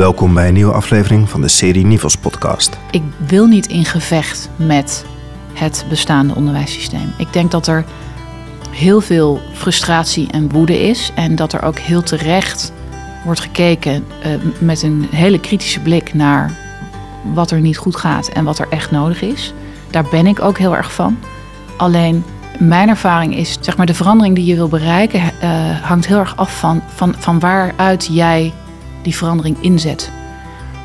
[0.00, 2.78] Welkom bij een nieuwe aflevering van de serie Nivels podcast.
[2.90, 5.06] Ik wil niet in gevecht met
[5.54, 7.12] het bestaande onderwijssysteem.
[7.18, 7.84] Ik denk dat er
[8.70, 12.72] heel veel frustratie en woede is en dat er ook heel terecht
[13.24, 16.58] wordt gekeken uh, met een hele kritische blik naar
[17.32, 19.52] wat er niet goed gaat en wat er echt nodig is.
[19.90, 21.18] Daar ben ik ook heel erg van.
[21.76, 22.24] Alleen
[22.58, 26.36] mijn ervaring is, zeg maar, de verandering die je wil bereiken, uh, hangt heel erg
[26.36, 28.52] af van, van, van waaruit jij
[29.02, 30.10] die verandering inzet.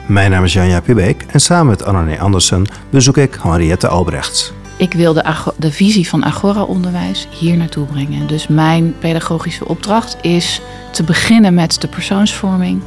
[0.07, 4.53] Mijn naam is Janja Pubeek en samen met Anne Andersen bezoek ik Henriette Albrechts.
[4.77, 8.27] Ik wil de, de visie van Agora-onderwijs hier naartoe brengen.
[8.27, 12.81] Dus mijn pedagogische opdracht is te beginnen met de persoonsvorming.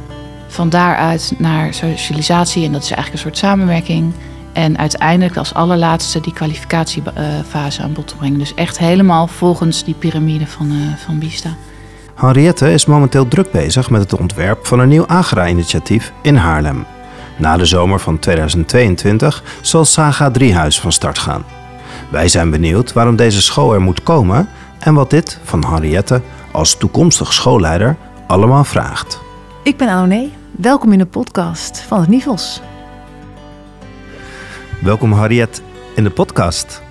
[0.47, 4.13] Van daaruit naar socialisatie, en dat is eigenlijk een soort samenwerking.
[4.53, 8.39] En uiteindelijk als allerlaatste die kwalificatiefase aan bod te brengen.
[8.39, 11.49] Dus echt helemaal volgens die piramide van, uh, van Bista.
[12.19, 16.85] Henriette is momenteel druk bezig met het ontwerp van een nieuw Agra-initiatief in Haarlem.
[17.37, 21.43] Na de zomer van 2022 zal Saga Driehuis van start gaan.
[22.11, 24.49] Wij zijn benieuwd waarom deze school er moet komen
[24.79, 26.21] en wat dit van Henriette
[26.51, 29.19] als toekomstig schoolleider allemaal vraagt.
[29.63, 30.29] Ik ben Anoné.
[30.51, 32.61] Welkom in de podcast van het Nivels.
[34.81, 35.61] Welkom Henriette
[35.95, 36.81] in de podcast.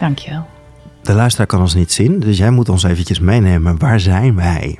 [0.00, 0.46] Dankjewel.
[1.06, 3.78] De luisteraar kan ons niet zien, dus jij moet ons eventjes meenemen.
[3.78, 4.78] Waar zijn wij?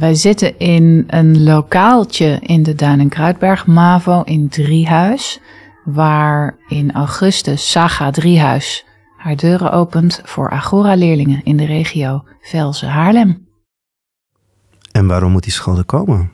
[0.00, 5.40] Wij zitten in een lokaaltje in de Duin- en Kruidberg, MAVO in Driehuis.
[5.84, 8.84] Waar in augustus Saga Driehuis
[9.16, 13.48] haar deuren opent voor Agora-leerlingen in de regio Velzen-Haarlem.
[14.92, 16.32] En waarom moet die school er komen?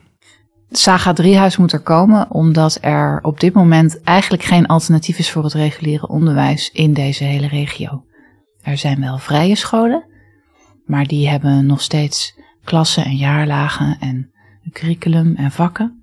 [0.70, 5.44] Saga Driehuis moet er komen omdat er op dit moment eigenlijk geen alternatief is voor
[5.44, 8.04] het reguliere onderwijs in deze hele regio.
[8.60, 10.04] Er zijn wel vrije scholen,
[10.84, 12.35] maar die hebben nog steeds
[12.66, 14.30] klassen en jaarlagen en
[14.72, 16.02] curriculum en vakken.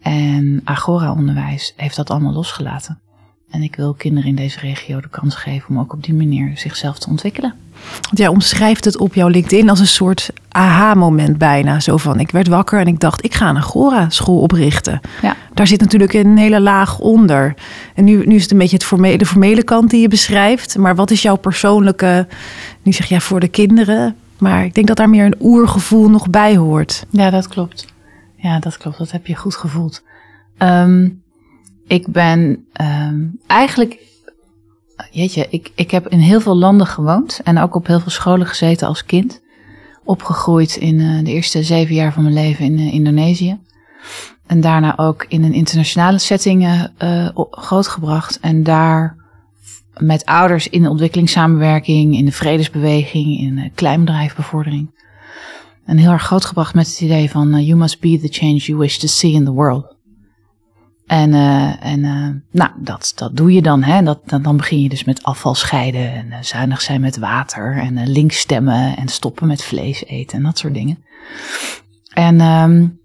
[0.00, 2.98] En Agora-onderwijs heeft dat allemaal losgelaten.
[3.50, 6.52] En ik wil kinderen in deze regio de kans geven om ook op die manier
[6.54, 7.54] zichzelf te ontwikkelen.
[8.02, 11.80] Want jij omschrijft het op jouw LinkedIn als een soort aha-moment bijna.
[11.80, 15.00] Zo van, ik werd wakker en ik dacht, ik ga een Agora-school oprichten.
[15.22, 15.36] Ja.
[15.54, 17.54] Daar zit natuurlijk een hele laag onder.
[17.94, 20.78] En nu, nu is het een beetje het formele, de formele kant die je beschrijft.
[20.78, 22.26] Maar wat is jouw persoonlijke,
[22.82, 24.16] nu zeg jij voor de kinderen...
[24.44, 27.06] maar ik denk dat daar meer een oergevoel nog bij hoort.
[27.10, 27.86] Ja, dat klopt.
[28.36, 28.98] Ja, dat klopt.
[28.98, 30.02] Dat heb je goed gevoeld.
[30.58, 31.22] Um,
[31.86, 33.98] ik ben um, eigenlijk,
[35.10, 38.46] jeetje, ik, ik heb in heel veel landen gewoond en ook op heel veel scholen
[38.46, 39.42] gezeten als kind.
[40.04, 43.58] Opgegroeid in uh, de eerste zeven jaar van mijn leven in uh, Indonesië.
[44.46, 48.40] En daarna ook in een internationale setting uh, grootgebracht.
[48.40, 49.16] En daar
[49.98, 54.92] met ouders in de ontwikkelingssamenwerking, in de vredesbeweging, in de kleinbedrijfbevordering.
[55.84, 58.96] En heel erg grootgebracht met het idee van you must be the change you wish
[58.96, 59.94] to see in the world.
[61.06, 63.82] En, uh, en uh, nou, dat, dat doe je dan.
[63.82, 64.02] Hè?
[64.02, 68.08] Dat, dan, dan begin je dus met afval scheiden en zuinig zijn met water en
[68.08, 71.04] links stemmen en stoppen met vlees eten en dat soort dingen.
[72.12, 72.98] En um,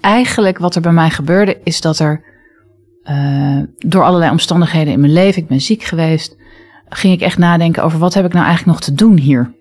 [0.00, 2.33] eigenlijk wat er bij mij gebeurde is dat er
[3.78, 6.36] door allerlei omstandigheden in mijn leven, ik ben ziek geweest,
[6.88, 9.54] ging ik echt nadenken over wat heb ik nou eigenlijk nog te doen hier.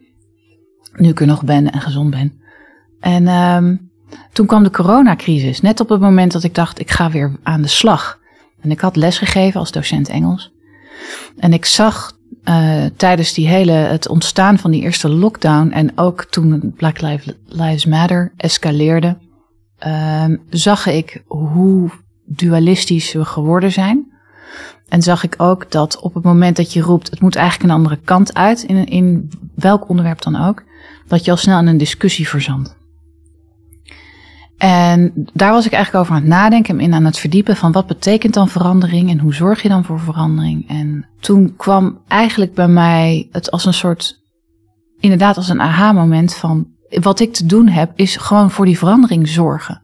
[0.96, 2.42] Nu ik er nog ben en gezond ben.
[3.00, 3.92] En um,
[4.31, 7.62] toen kwam de coronacrisis, net op het moment dat ik dacht, ik ga weer aan
[7.62, 8.20] de slag.
[8.62, 10.52] En ik had lesgegeven als docent Engels.
[11.38, 16.25] En ik zag uh, tijdens die hele, het ontstaan van die eerste lockdown en ook
[16.25, 17.02] toen Black
[17.48, 19.18] Lives Matter escaleerde,
[19.88, 21.92] uh, zag ik hoe
[22.25, 24.11] dualistisch geworden zijn.
[24.89, 27.78] En zag ik ook dat op het moment dat je roept, het moet eigenlijk een
[27.78, 30.63] andere kant uit, in, in welk onderwerp dan ook,
[31.07, 32.81] dat je al snel in een discussie verzandt.
[34.57, 37.88] En daar was ik eigenlijk over aan het nadenken en aan het verdiepen van wat
[37.88, 40.69] betekent dan verandering en hoe zorg je dan voor verandering.
[40.69, 44.22] En toen kwam eigenlijk bij mij het als een soort,
[45.00, 49.28] inderdaad als een aha-moment van wat ik te doen heb is gewoon voor die verandering
[49.28, 49.82] zorgen.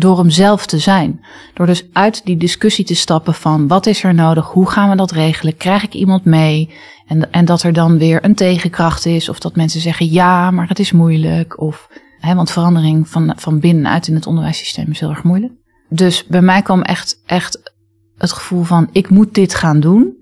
[0.00, 1.24] Door hem zelf te zijn.
[1.54, 4.96] Door dus uit die discussie te stappen van wat is er nodig, hoe gaan we
[4.96, 6.74] dat regelen, krijg ik iemand mee?
[7.06, 10.68] En, en dat er dan weer een tegenkracht is of dat mensen zeggen ja, maar
[10.68, 11.88] het is moeilijk of
[12.20, 15.52] want verandering van, van binnenuit in het onderwijssysteem is heel erg moeilijk.
[15.88, 17.72] Dus bij mij kwam echt, echt
[18.18, 20.16] het gevoel van ik moet dit gaan doen.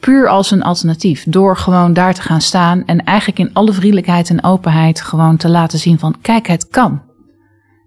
[0.00, 1.24] Puur als een alternatief.
[1.28, 5.48] Door gewoon daar te gaan staan en eigenlijk in alle vriendelijkheid en openheid gewoon te
[5.48, 7.02] laten zien van kijk het kan.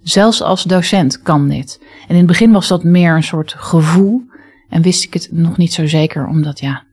[0.07, 1.79] Zelfs als docent kan dit.
[2.01, 4.21] En in het begin was dat meer een soort gevoel.
[4.69, 6.83] En wist ik het nog niet zo zeker, omdat ja,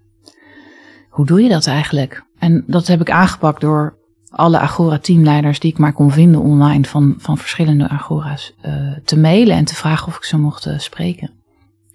[1.09, 2.25] hoe doe je dat eigenlijk?
[2.39, 7.15] En dat heb ik aangepakt door alle Agora-teamleiders die ik maar kon vinden online van,
[7.19, 8.73] van verschillende Agora's uh,
[9.05, 11.31] te mailen en te vragen of ik ze mocht uh, spreken.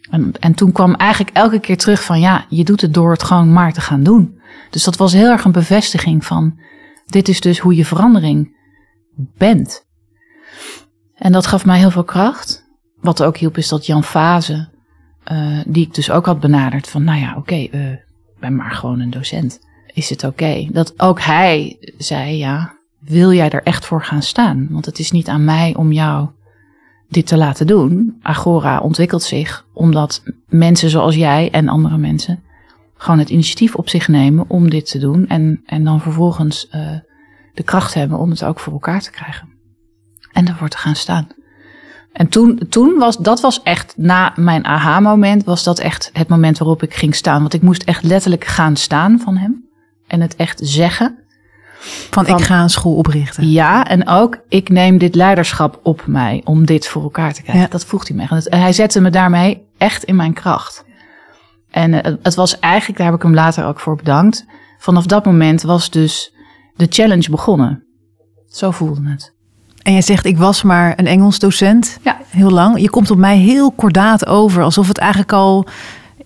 [0.10, 3.24] En, en toen kwam eigenlijk elke keer terug van ja, je doet het door het
[3.24, 4.40] gewoon maar te gaan doen.
[4.70, 6.60] Dus dat was heel erg een bevestiging van
[7.06, 8.58] dit is dus hoe je verandering
[9.38, 9.88] bent.
[11.20, 12.68] En dat gaf mij heel veel kracht.
[13.02, 14.68] Wat ook hielp is dat Jan Fase,
[15.32, 17.96] uh, die ik dus ook had benaderd van nou ja, oké, okay, uh,
[18.40, 19.60] ben maar gewoon een docent.
[19.94, 20.68] Is het oké?
[20.72, 24.68] Dat ook hij zei ja, wil jij er echt voor gaan staan?
[24.70, 26.30] Want het is niet aan mij om jou
[27.10, 28.18] dit te laten doen.
[28.22, 32.44] Agora ontwikkelt zich omdat mensen zoals jij en andere mensen
[33.00, 35.28] gewoon het initiatief op zich nemen om dit te doen.
[35.28, 36.98] En, en dan vervolgens uh,
[37.54, 39.48] de kracht hebben om het ook voor elkaar te krijgen.
[40.32, 41.28] En ervoor te gaan staan.
[42.12, 46.58] En toen, toen was, dat was echt, na mijn aha-moment, was dat echt het moment
[46.58, 47.42] waarop ik ging staan.
[47.42, 49.68] Want ik moest echt letterlijk gaan staan van hem.
[50.08, 51.18] En het echt zeggen.
[52.10, 53.50] Van, ik ga een school oprichten.
[53.50, 57.70] Ja, en ook ik neem dit leiderschap op mij om dit voor elkaar te krijgen.
[57.70, 58.42] Dat voegt hij me.
[58.50, 60.86] En hij zette me daarmee echt in mijn kracht.
[61.70, 61.94] En
[62.24, 64.46] het was eigenlijk, daar heb ik hem later ook voor bedankt.
[64.78, 66.34] Vanaf dat moment was dus
[66.76, 67.84] de challenge begonnen.
[68.48, 69.34] Zo voelde het.
[69.82, 71.98] En jij zegt, ik was maar een Engels docent.
[72.02, 72.18] Ja.
[72.30, 72.82] Heel lang.
[72.82, 74.64] Je komt op mij heel kordaat over.
[74.64, 75.68] Alsof het eigenlijk al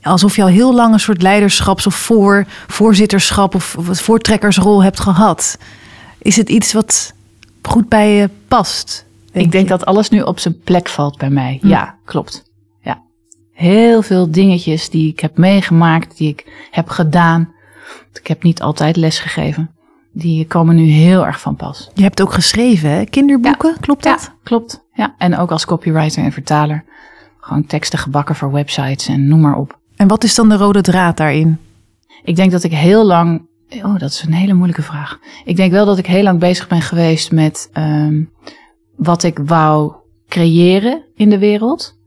[0.03, 5.57] alsof je al heel lang een soort leiderschaps- of voor, voorzitterschap of, voortrekkersrol hebt gehad.
[6.17, 7.13] Is het iets wat
[7.61, 9.05] goed bij je past?
[9.31, 11.57] Denk ik denk dat alles nu op zijn plek valt bij mij.
[11.61, 11.67] Hm.
[11.67, 12.43] Ja, klopt.
[12.81, 13.01] Ja.
[13.53, 17.53] Heel veel dingetjes die ik heb meegemaakt, die ik heb gedaan.
[18.13, 19.69] Ik heb niet altijd les gegeven.
[20.15, 21.89] Die komen nu heel erg van pas.
[21.93, 23.03] Je hebt ook geschreven, hè?
[23.03, 24.21] Kinderboeken, klopt dat?
[24.21, 24.85] Ja, klopt.
[24.93, 26.83] Ja, en ook als copywriter en vertaler.
[27.39, 29.79] Gewoon teksten gebakken voor websites en noem maar op.
[29.95, 31.57] En wat is dan de rode draad daarin?
[32.23, 33.47] Ik denk dat ik heel lang.
[33.69, 35.19] Oh, dat is een hele moeilijke vraag.
[35.45, 38.31] Ik denk wel dat ik heel lang bezig ben geweest met um,
[38.95, 39.93] wat ik wou
[40.27, 41.97] creëren in de wereld.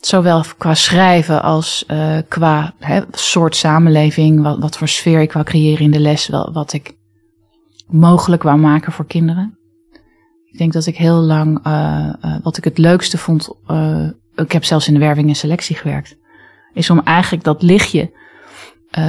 [0.00, 5.44] Zowel qua schrijven als uh, qua hè, soort samenleving, wat, wat voor sfeer ik wou
[5.44, 6.94] creëren in de les, wel, wat ik
[7.92, 9.58] mogelijk wou maken voor kinderen.
[10.44, 13.50] Ik denk dat ik heel lang, uh, uh, wat ik het leukste vond,
[14.34, 16.16] ik heb zelfs in de werving en selectie gewerkt
[16.74, 18.12] is om eigenlijk dat lichtje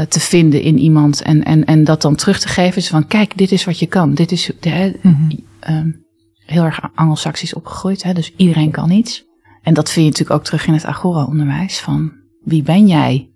[0.09, 2.73] te vinden in iemand en, en, en dat dan terug te geven.
[2.73, 4.13] Dus van kijk, dit is wat je kan.
[4.13, 6.05] Dit is de, mm -hmm.
[6.45, 9.25] heel erg anglo-saxisch opgegroeid, hè, dus iedereen kan iets.
[9.63, 11.79] En dat vind je natuurlijk ook terug in het Agora-onderwijs.
[11.79, 12.11] Van
[12.43, 13.29] wie ben jij?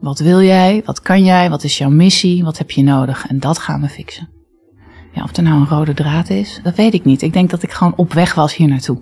[0.00, 0.82] Wat wil jij?
[0.84, 1.50] Wat kan jij?
[1.50, 2.44] Wat is jouw missie?
[2.44, 3.26] Wat heb je nodig?
[3.26, 4.33] En dat gaan we fixen.
[5.14, 7.22] Ja, of er nou een rode draad is, dat weet ik niet.
[7.22, 8.98] Ik denk dat ik gewoon op weg was hier naartoe.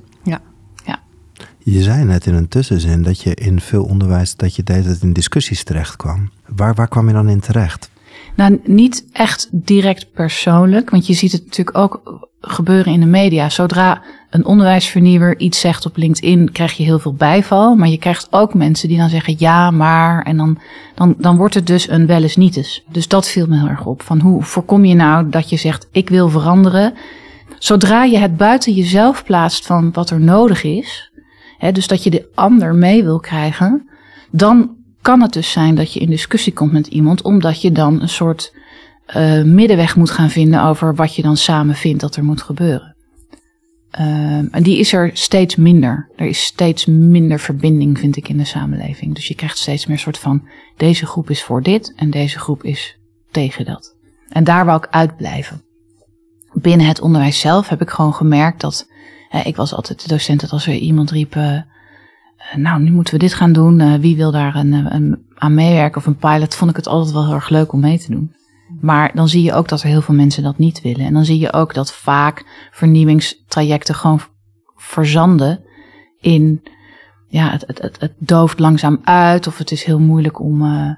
[1.65, 5.03] Je zei net in een tussenzin dat je in veel onderwijs dat je deed het
[5.03, 6.31] in discussies terecht kwam.
[6.47, 7.91] Waar, waar kwam je dan in terecht?
[8.37, 13.49] Nou, niet echt direct persoonlijk, want je ziet het natuurlijk ook gebeuren in de media.
[13.49, 17.75] Zodra een onderwijsvernieuwer iets zegt op LinkedIn, krijg je heel veel bijval.
[17.75, 20.23] Maar je krijgt ook mensen die dan zeggen ja, maar.
[20.23, 20.59] En dan,
[20.95, 22.83] dan, dan wordt het dus een wel eens niet.
[22.89, 24.03] Dus dat viel me heel erg op.
[24.03, 26.95] Van hoe voorkom je nou dat je zegt ik wil veranderen.
[27.59, 31.13] Zodra je het buiten jezelf plaatst van wat er nodig is,
[31.73, 33.89] dus dat je de ander mee wil krijgen,
[34.31, 34.71] dan
[35.03, 38.09] kan het dus zijn dat je in discussie komt met iemand, omdat je dan een
[38.09, 38.55] soort
[39.17, 42.97] uh, middenweg moet gaan vinden over wat je dan samen vindt dat er moet gebeuren.
[44.01, 46.09] Uh, en die is er steeds minder.
[46.17, 49.15] Er is steeds minder verbinding, vind ik, in de samenleving.
[49.15, 52.65] Dus je krijgt steeds meer soort van: deze groep is voor dit en deze groep
[52.65, 52.99] is
[53.31, 53.97] tegen dat.
[54.29, 55.63] En daar wou ik uitblijven.
[56.53, 58.89] Binnen het onderwijs zelf heb ik gewoon gemerkt dat
[59.45, 61.61] ik was altijd de docent dat als er iemand riep, uh,
[62.57, 66.01] nou nu moeten we dit gaan doen, uh, wie wil daar een, een, aan meewerken
[66.01, 68.35] of een pilot, vond ik het altijd wel heel erg leuk om mee te doen.
[68.81, 71.07] Maar dan zie je ook dat er heel veel mensen dat niet willen.
[71.07, 74.21] En dan zie je ook dat vaak vernieuwingstrajecten gewoon
[74.77, 75.61] verzanden
[76.21, 76.63] in,
[77.29, 80.91] ja, het, het, het, dooft langzaam uit of het is heel moeilijk om, uh,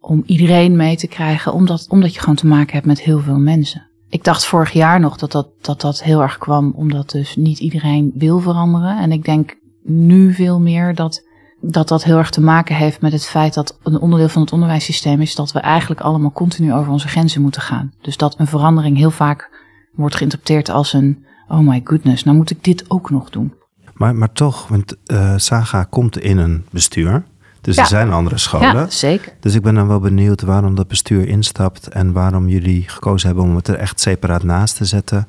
[0.00, 3.38] om iedereen mee te krijgen, omdat, omdat je gewoon te maken hebt met heel veel
[3.38, 7.36] mensen ik dacht vorig jaar nog dat dat, dat dat heel erg kwam, omdat dus
[7.36, 8.98] niet iedereen wil veranderen.
[8.98, 9.56] En ik denk
[9.88, 11.24] nu veel meer dat,
[11.60, 14.52] dat dat heel erg te maken heeft met het feit dat een onderdeel van het
[14.52, 17.92] onderwijssysteem is dat we eigenlijk allemaal continu over onze grenzen moeten gaan.
[18.00, 19.50] Dus dat een verandering heel vaak
[19.92, 23.54] wordt geïnterpreteerd als een, oh my goodness, nou moet ik dit ook nog doen.
[23.94, 27.24] Maar, maar toch, want uh, Saga komt in een bestuur.
[27.60, 28.74] Dus er zijn andere scholen.
[28.74, 29.32] Ja, zeker.
[29.40, 33.44] Dus ik ben dan wel benieuwd waarom dat bestuur instapt en waarom jullie gekozen hebben
[33.44, 35.24] om het er echt separaat naast te zetten.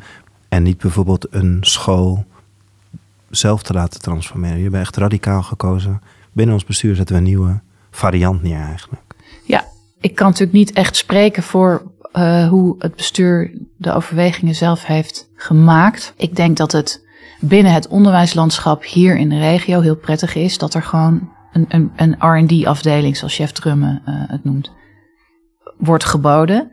[0.50, 2.25] En niet bijvoorbeeld een school
[3.30, 4.60] zelf te laten transformeren.
[4.60, 6.02] Je bent echt radicaal gekozen.
[6.34, 7.60] Binnen ons bestuur zetten we een nieuwe
[7.92, 9.02] variant neer eigenlijk.
[9.44, 9.66] Ja,
[10.00, 15.30] ik kan natuurlijk niet echt spreken voor uh, hoe het bestuur de overwegingen zelf heeft
[15.36, 16.14] gemaakt.
[16.18, 17.08] Ik denk dat het
[17.40, 21.92] binnen het onderwijslandschap hier in de regio heel prettig is dat er gewoon een, een,
[21.96, 24.72] een RD-afdeling, zoals chef Drummen uh, het noemt,
[25.78, 26.72] wordt geboden.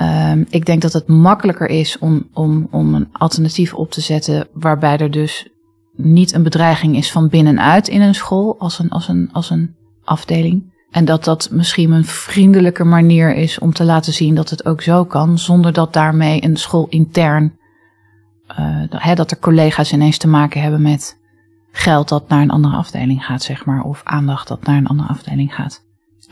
[0.00, 4.48] Um, ik denk dat het makkelijker is om, om, om een alternatief op te zetten
[4.52, 5.48] waarbij er dus
[5.96, 9.74] niet een bedreiging is van binnenuit in een school als een, als een, als een
[10.04, 10.72] afdeling.
[10.90, 14.82] En dat dat misschien een vriendelijke manier is om te laten zien dat het ook
[14.82, 17.58] zo kan, zonder dat daarmee een school intern,
[18.88, 21.18] hè, dat er collega's ineens te maken hebben met
[21.72, 25.08] geld dat naar een andere afdeling gaat, zeg maar, of aandacht dat naar een andere
[25.08, 25.82] afdeling gaat.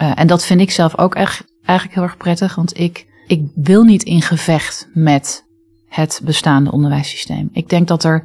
[0.03, 3.47] Uh, en dat vind ik zelf ook echt, eigenlijk heel erg prettig, want ik, ik
[3.55, 5.45] wil niet in gevecht met
[5.89, 7.49] het bestaande onderwijssysteem.
[7.53, 8.25] Ik denk dat er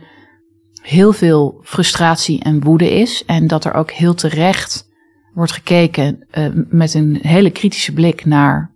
[0.81, 4.87] heel veel frustratie en woede is en dat er ook heel terecht
[5.33, 8.71] wordt gekeken uh, met een hele kritische blik naar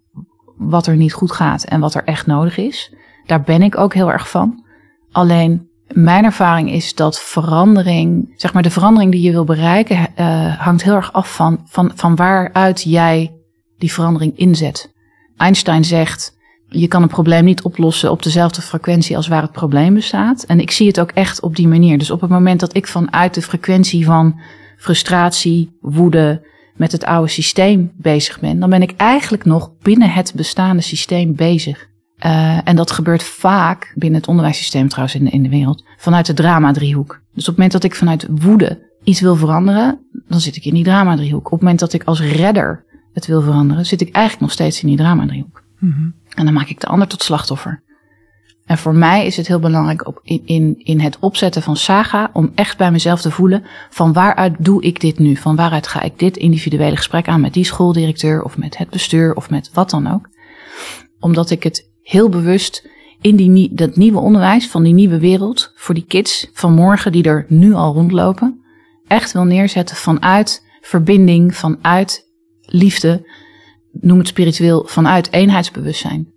[0.58, 2.94] wat er niet goed gaat en wat er echt nodig is.
[3.26, 4.66] Daar ben ik ook heel erg van.
[5.12, 10.58] Alleen mijn ervaring is dat verandering, zeg maar de verandering die je wil bereiken, uh,
[10.60, 13.34] hangt heel erg af van, van, van waaruit jij
[13.78, 14.96] die verandering inzet.
[15.38, 16.36] Einstein zegt,
[16.70, 20.44] je kan een probleem niet oplossen op dezelfde frequentie als waar het probleem bestaat.
[20.44, 21.98] En ik zie het ook echt op die manier.
[21.98, 24.40] Dus op het moment dat ik vanuit de frequentie van
[24.78, 30.34] frustratie, woede met het oude systeem bezig ben, dan ben ik eigenlijk nog binnen het
[30.36, 31.88] bestaande systeem bezig.
[32.26, 36.26] Uh, en dat gebeurt vaak binnen het onderwijssysteem trouwens in de, in de wereld, vanuit
[36.26, 37.22] de drama-driehoek.
[37.34, 40.74] Dus op het moment dat ik vanuit woede iets wil veranderen, dan zit ik in
[40.74, 41.46] die drama-driehoek.
[41.46, 42.86] Op het moment dat ik als redder
[43.18, 45.64] het wil veranderen, zit ik eigenlijk nog steeds in die drama-driehoek.
[45.80, 46.14] Mm -hmm.
[46.34, 47.84] En dan maak ik de ander tot slachtoffer.
[48.66, 52.30] En voor mij is het heel belangrijk op, in, in, in het opzetten van Saga
[52.34, 55.36] om echt bij mezelf te voelen van waaruit doe ik dit nu?
[55.36, 59.36] Van waaruit ga ik dit individuele gesprek aan met die schooldirecteur of met het bestuur
[59.36, 60.30] of met wat dan ook?
[61.20, 62.90] Omdat ik het heel bewust
[63.22, 67.24] in die, dat nieuwe onderwijs van die nieuwe wereld voor die kids van morgen die
[67.24, 68.62] er nu al rondlopen,
[69.08, 72.27] echt wil neerzetten vanuit verbinding, vanuit
[72.68, 73.30] liefde,
[73.92, 76.36] noem het spiritueel, vanuit eenheidsbewustzijn.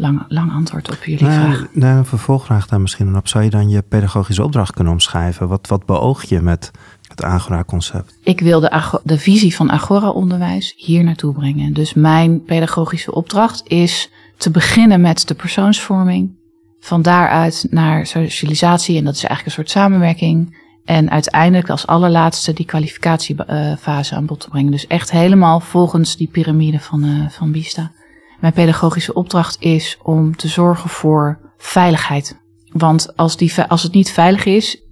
[0.00, 1.66] Lang, lang antwoord op jullie nou, vraag.
[1.72, 3.28] Nou, een vervolgvraag daar misschien op.
[3.28, 5.48] Zou je dan je pedagogische opdracht kunnen omschrijven?
[5.48, 6.70] Wat, wat beoog je met
[7.08, 8.18] het Agora-concept?
[8.22, 11.72] Ik wil de, de visie van Agora-onderwijs hier naartoe brengen.
[11.72, 16.36] Dus mijn pedagogische opdracht is te beginnen met de persoonsvorming.
[16.80, 20.56] Van daaruit naar socialisatie, en dat is eigenlijk een soort samenwerking.
[20.88, 24.70] En uiteindelijk als allerlaatste die kwalificatiefase aan bod te brengen.
[24.70, 27.92] Dus echt helemaal volgens die piramide van, uh, van Bista.
[28.40, 32.40] Mijn pedagogische opdracht is om te zorgen voor veiligheid.
[32.72, 34.82] Want als, die, als het niet veilig is,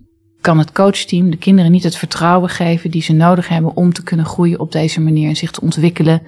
[0.41, 4.03] kan het coachteam de kinderen niet het vertrouwen geven die ze nodig hebben om te
[4.03, 6.23] kunnen groeien op deze manier en zich te ontwikkelen.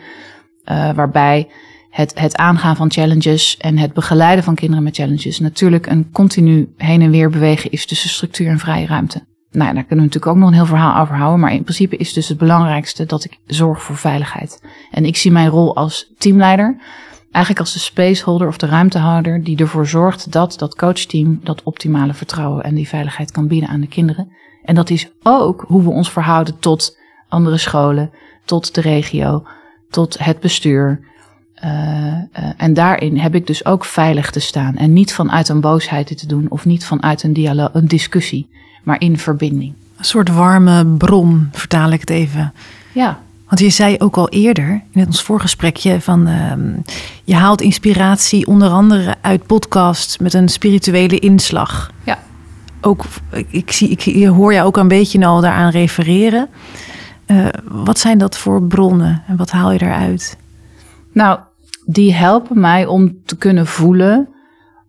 [0.65, 1.49] Uh, waarbij
[1.91, 6.73] het, het aangaan van challenges en het begeleiden van kinderen met challenges natuurlijk een continu
[6.77, 9.28] heen en weer bewegen is tussen structuur en vrije ruimte.
[9.51, 11.97] Nou, daar kunnen we natuurlijk ook nog een heel verhaal over houden, maar in principe
[11.97, 14.63] is dus het belangrijkste dat ik zorg voor veiligheid.
[14.91, 16.81] En ik zie mijn rol als teamleider
[17.31, 22.15] eigenlijk als de spaceholder of de ruimtehouder die ervoor zorgt dat dat coachteam dat optimale
[22.15, 24.33] vertrouwen en die veiligheid kan bieden aan de kinderen.
[24.65, 28.11] En dat is ook hoe we ons verhouden tot andere scholen,
[28.45, 29.47] tot de regio,
[29.91, 31.07] tot het bestuur.
[31.65, 32.13] Uh,
[32.57, 36.27] en daarin heb ik dus ook veilig te staan en niet vanuit een boosheid te
[36.27, 37.37] doen of niet vanuit een
[37.73, 38.51] een discussie,
[38.89, 39.73] maar in verbinding.
[39.97, 42.53] Een soort warme bron, vertaal ik het even.
[42.93, 46.53] Ja, want je zei ook al eerder in ons voorgesprekje van uh,
[47.25, 51.91] je haalt inspiratie onder andere uit podcasts met een spirituele inslag.
[52.05, 52.19] Ja.
[52.81, 53.05] Ook,
[53.51, 56.49] ik, zie, ik hoor jou ook een beetje al daaraan refereren.
[57.27, 60.37] Uh, wat zijn dat voor bronnen en wat haal je daaruit?
[61.13, 61.39] Nou,
[61.85, 64.29] die helpen mij om te kunnen voelen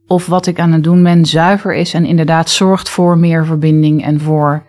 [0.10, 4.04] of wat ik aan het doen ben zuiver is en inderdaad zorgt voor meer verbinding
[4.04, 4.64] en voor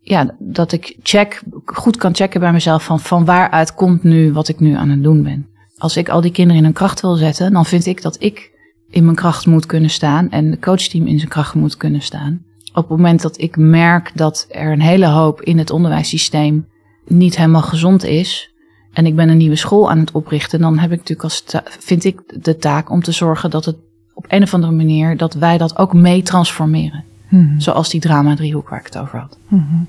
[0.00, 4.48] ja, dat ik check, goed kan checken bij mezelf van, van waaruit komt nu wat
[4.48, 5.48] ik nu aan het doen ben.
[5.76, 8.50] Als ik al die kinderen in hun kracht wil zetten, dan vind ik dat ik
[8.90, 12.42] in mijn kracht moet kunnen staan en de coachteam in zijn kracht moet kunnen staan.
[12.68, 16.66] Op het moment dat ik merk dat er een hele hoop in het onderwijssysteem
[17.06, 18.54] niet helemaal gezond is
[18.92, 21.44] en ik ben een nieuwe school aan het oprichten, dan heb ik natuurlijk als
[21.78, 23.76] vind ik de taak om te zorgen dat het
[24.18, 27.04] op een of andere manier dat wij dat ook mee transformeren.
[27.28, 27.60] Hmm.
[27.60, 29.36] Zoals die drama driehoek waar ik het over had.
[29.48, 29.86] Hmm.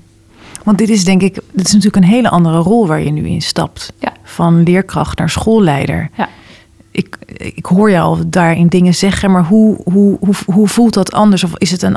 [0.64, 3.28] Want dit is denk ik, dit is natuurlijk een hele andere rol waar je nu
[3.28, 3.92] in stapt.
[3.98, 4.12] Ja.
[4.22, 6.10] Van leerkracht naar schoolleider.
[6.16, 6.28] Ja.
[6.90, 11.12] Ik, ik hoor jou al daarin dingen zeggen, maar hoe, hoe, hoe, hoe voelt dat
[11.12, 11.44] anders?
[11.44, 11.96] Of is het een.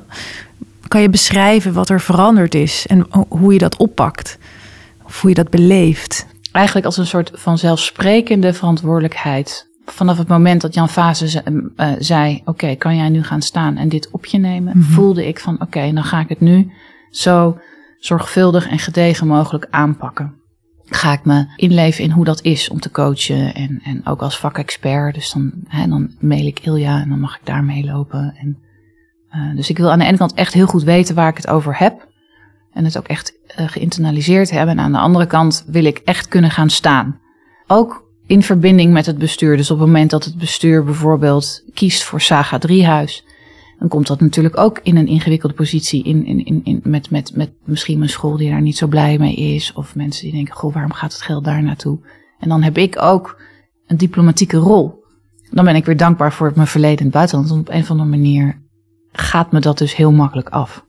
[0.87, 4.37] Kan je beschrijven wat er veranderd is en hoe je dat oppakt?
[5.03, 6.25] Of hoe je dat beleeft?
[6.51, 11.43] Eigenlijk als een soort van zelfsprekende verantwoordelijkheid vanaf het moment dat Jan Fase
[11.77, 14.77] uh, zei: Oké, kan jij nu gaan staan en dit op je nemen?
[14.77, 14.91] Mhm.
[14.91, 16.71] Voelde ik van: Oké, dan ga ik het nu
[17.09, 17.57] zo
[17.99, 20.33] zorgvuldig en gedegen mogelijk aanpakken.
[20.85, 24.37] Ga ik me inleven in hoe dat is om te coachen en, en ook als
[24.37, 25.13] vakexpert.
[25.13, 28.35] Dus dan, hè, dan mail ik Ilja en dan mag ik daar meelopen.
[28.37, 28.57] En,
[29.35, 31.47] uh, dus ik wil aan de ene kant echt heel goed weten waar ik het
[31.47, 32.07] over heb.
[32.73, 34.77] En het ook echt uh, geïnternaliseerd hebben.
[34.77, 37.19] En aan de andere kant wil ik echt kunnen gaan staan.
[37.67, 39.57] Ook in verbinding met het bestuur.
[39.57, 43.25] Dus op het moment dat het bestuur bijvoorbeeld kiest voor Saga Driehuis,
[43.79, 46.03] dan komt dat natuurlijk ook in een ingewikkelde positie.
[46.03, 49.17] In, in, in, in, met, met, met misschien een school die daar niet zo blij
[49.17, 49.73] mee is.
[49.73, 51.99] Of mensen die denken, goh, waarom gaat het geld daar naartoe?
[52.39, 53.41] En dan heb ik ook
[53.87, 55.03] een diplomatieke rol.
[55.51, 57.49] Dan ben ik weer dankbaar voor mijn verleden in het buitenland.
[57.49, 58.61] Want op een of andere manier
[59.11, 60.85] gaat me dat dus heel makkelijk af.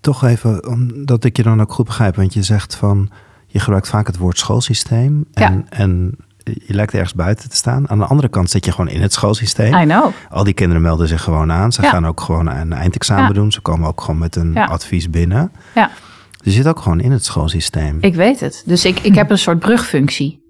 [0.00, 2.16] Toch even, omdat ik je dan ook goed begrijp.
[2.16, 3.10] Want je zegt van,
[3.46, 5.24] je gebruikt vaak het woord schoolsysteem.
[5.32, 5.64] En, ja.
[5.68, 7.88] en je lijkt ergens buiten te staan.
[7.88, 9.74] Aan de andere kant zit je gewoon in het schoolsysteem.
[9.74, 10.12] I know.
[10.30, 11.72] Al die kinderen melden zich gewoon aan.
[11.72, 13.52] Ze gaan ook gewoon een eindexamen doen.
[13.52, 15.52] Ze komen ook gewoon met een advies binnen.
[15.74, 15.90] Ja.
[16.36, 17.98] Je zit ook gewoon in het schoolsysteem.
[18.00, 18.62] Ik weet het.
[18.66, 20.42] Dus ik, ik heb een soort brugfunctie.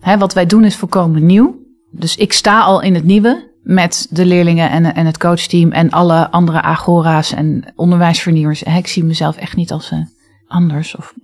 [0.00, 1.62] Hè, wat wij doen is volkomen nieuw.
[1.90, 5.90] Dus ik sta al in het nieuwe met de leerlingen en, en het coachteam en
[5.90, 8.62] alle andere agora's en onderwijsvernieuwers.
[8.62, 9.98] Ik zie mezelf echt niet als uh,
[10.46, 11.14] anders of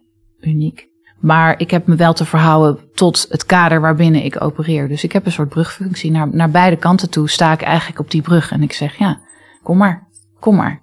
[0.41, 0.90] uniek.
[1.21, 4.89] Maar ik heb me wel te verhouden tot het kader waarbinnen ik opereer.
[4.89, 6.11] Dus ik heb een soort brugfunctie.
[6.11, 8.53] Naar, naar beide kanten toe sta ik eigenlijk op die brug.
[8.53, 9.19] En ik zeg, ja,
[9.63, 10.07] kom maar,
[10.41, 10.81] kom maar.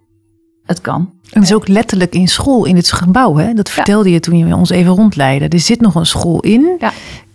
[0.66, 1.12] Het kan.
[1.24, 3.36] En het is ook letterlijk in school, in het gebouw.
[3.36, 3.54] Hè?
[3.54, 5.48] Dat vertelde je toen je ons even rondleidde.
[5.48, 6.76] Er zit nog een school in.
[6.80, 6.92] Ja.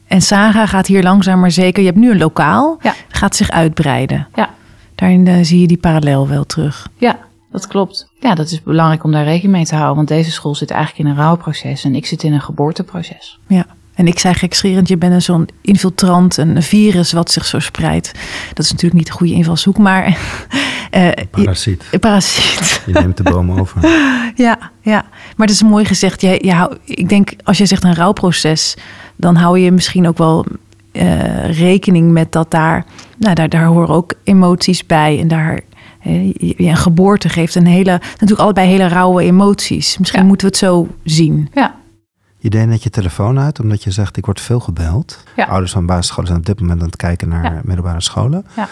[0.06, 1.82] En Saga gaat hier langzaam maar zeker.
[1.82, 2.78] Je hebt nu een lokaal.
[2.82, 2.94] Ja.
[3.08, 4.28] Gaat zich uitbreiden.
[4.34, 4.50] Ja.
[4.94, 6.88] Daarin uh, zie je die parallel wel terug.
[6.96, 7.18] Ja,
[7.52, 8.10] dat klopt.
[8.20, 9.96] Ja, dat is belangrijk om daar rekening mee te houden.
[9.96, 13.38] Want deze school zit eigenlijk in een rouwproces en ik zit in een geboorteproces.
[13.46, 13.66] Ja.
[13.94, 18.12] En ik zei gekscherend, je bent een zo'n infiltrant, een virus wat zich zo spreidt.
[18.48, 20.16] Dat is natuurlijk niet de goede invalshoek, maar...
[20.96, 21.84] Uh, parasiet.
[21.90, 22.82] Je, parasiet.
[22.86, 23.80] Je neemt de boom over.
[24.34, 25.04] ja, ja,
[25.36, 26.20] maar het is mooi gezegd.
[26.20, 28.76] Je, je hou, ik denk, als je zegt een rouwproces,
[29.16, 30.46] dan hou je misschien ook wel
[30.92, 32.84] uh, rekening met dat daar...
[33.18, 35.60] Nou, daar, daar horen ook emoties bij en daar
[36.02, 39.98] een geboorte geeft een hele, natuurlijk allebei hele rauwe emoties.
[39.98, 41.50] Misschien moeten we het zo zien.
[41.54, 41.80] Ja.
[42.38, 45.22] Je deed net je telefoon uit omdat je zegt ik word veel gebeld.
[45.36, 48.46] Ouders van basisscholen zijn op dit moment aan het kijken naar middelbare scholen.
[48.56, 48.68] Ja.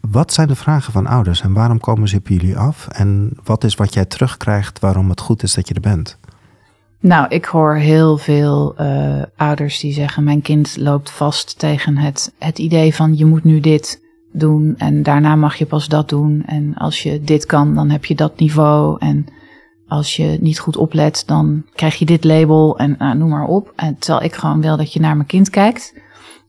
[0.00, 2.88] Wat zijn de vragen van ouders en waarom komen ze op jullie af?
[2.88, 6.18] En wat is wat jij terugkrijgt waarom het goed is dat je er bent?
[7.00, 12.32] Nou, ik hoor heel veel uh, ouders die zeggen: Mijn kind loopt vast tegen het,
[12.38, 14.00] het idee van je moet nu dit
[14.38, 16.42] doen en daarna mag je pas dat doen.
[16.46, 18.96] En als je dit kan, dan heb je dat niveau.
[18.98, 19.26] En
[19.88, 23.72] als je niet goed oplet, dan krijg je dit label en nou, noem maar op.
[23.76, 25.94] En terwijl ik gewoon wil dat je naar mijn kind kijkt.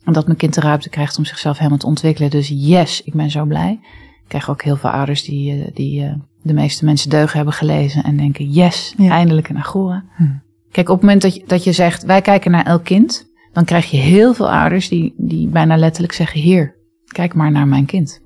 [0.03, 2.29] En dat mijn kind de ruimte krijgt om zichzelf helemaal te ontwikkelen.
[2.29, 3.79] Dus yes, ik ben zo blij.
[4.23, 7.53] Ik krijg ook heel veel ouders die, eh, die uh, de meeste mensen deugen hebben
[7.53, 8.03] gelezen.
[8.03, 10.03] En denken, yes, eindelijk een agora.
[10.15, 10.23] Hm.
[10.71, 13.27] Kijk, op het moment dat je, dat je zegt, wij kijken naar elk kind.
[13.53, 16.75] Dan krijg je heel veel ouders die, die bijna letterlijk zeggen, hier,
[17.11, 18.19] kijk maar naar mijn kind.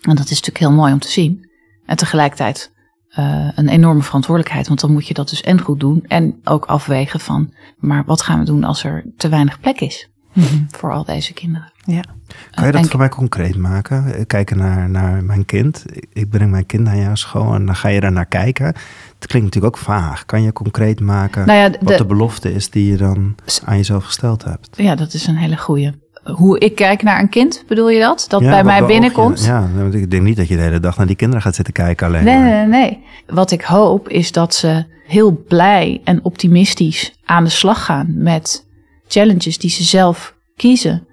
[0.00, 1.50] En dat is natuurlijk heel mooi om te zien.
[1.86, 2.72] En tegelijkertijd
[3.18, 6.64] uh, een enorme verantwoordelijkheid, want dan moet je dat dus en goed doen en ook
[6.64, 10.66] afwegen van, maar wat gaan we doen als er te weinig plek is mm-hmm.
[10.70, 11.72] voor al deze kinderen?
[11.84, 12.04] Ja.
[12.50, 14.14] Kan je dat voor mij concreet maken?
[14.14, 15.84] Eh, kijken naar, naar mijn kind.
[16.12, 18.66] Ik breng mijn kind naar jouw school en dan ga je daar naar kijken.
[18.66, 20.24] Het klinkt natuurlijk ook vaag.
[20.24, 23.76] Kan je concreet maken nou ja, de, wat de belofte is die je dan aan
[23.76, 24.68] jezelf gesteld hebt?
[24.76, 28.24] Ja, dat is een hele goede hoe ik kijk naar een kind, bedoel je dat?
[28.28, 29.44] Dat bij mij binnenkomt?
[29.44, 31.74] ja, ja, ik denk niet dat je de hele dag naar die kinderen gaat zitten
[31.74, 32.24] kijken alleen.
[32.24, 33.04] Nee, nee, nee.
[33.26, 38.66] Wat ik hoop is dat ze heel blij en optimistisch aan de slag gaan met
[39.06, 41.06] challenges die ze zelf kiezen.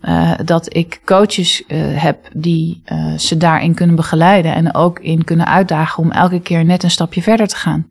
[0.00, 5.24] Uh, dat ik coaches uh, heb die uh, ze daarin kunnen begeleiden en ook in
[5.24, 7.90] kunnen uitdagen om elke keer net een stapje verder te gaan.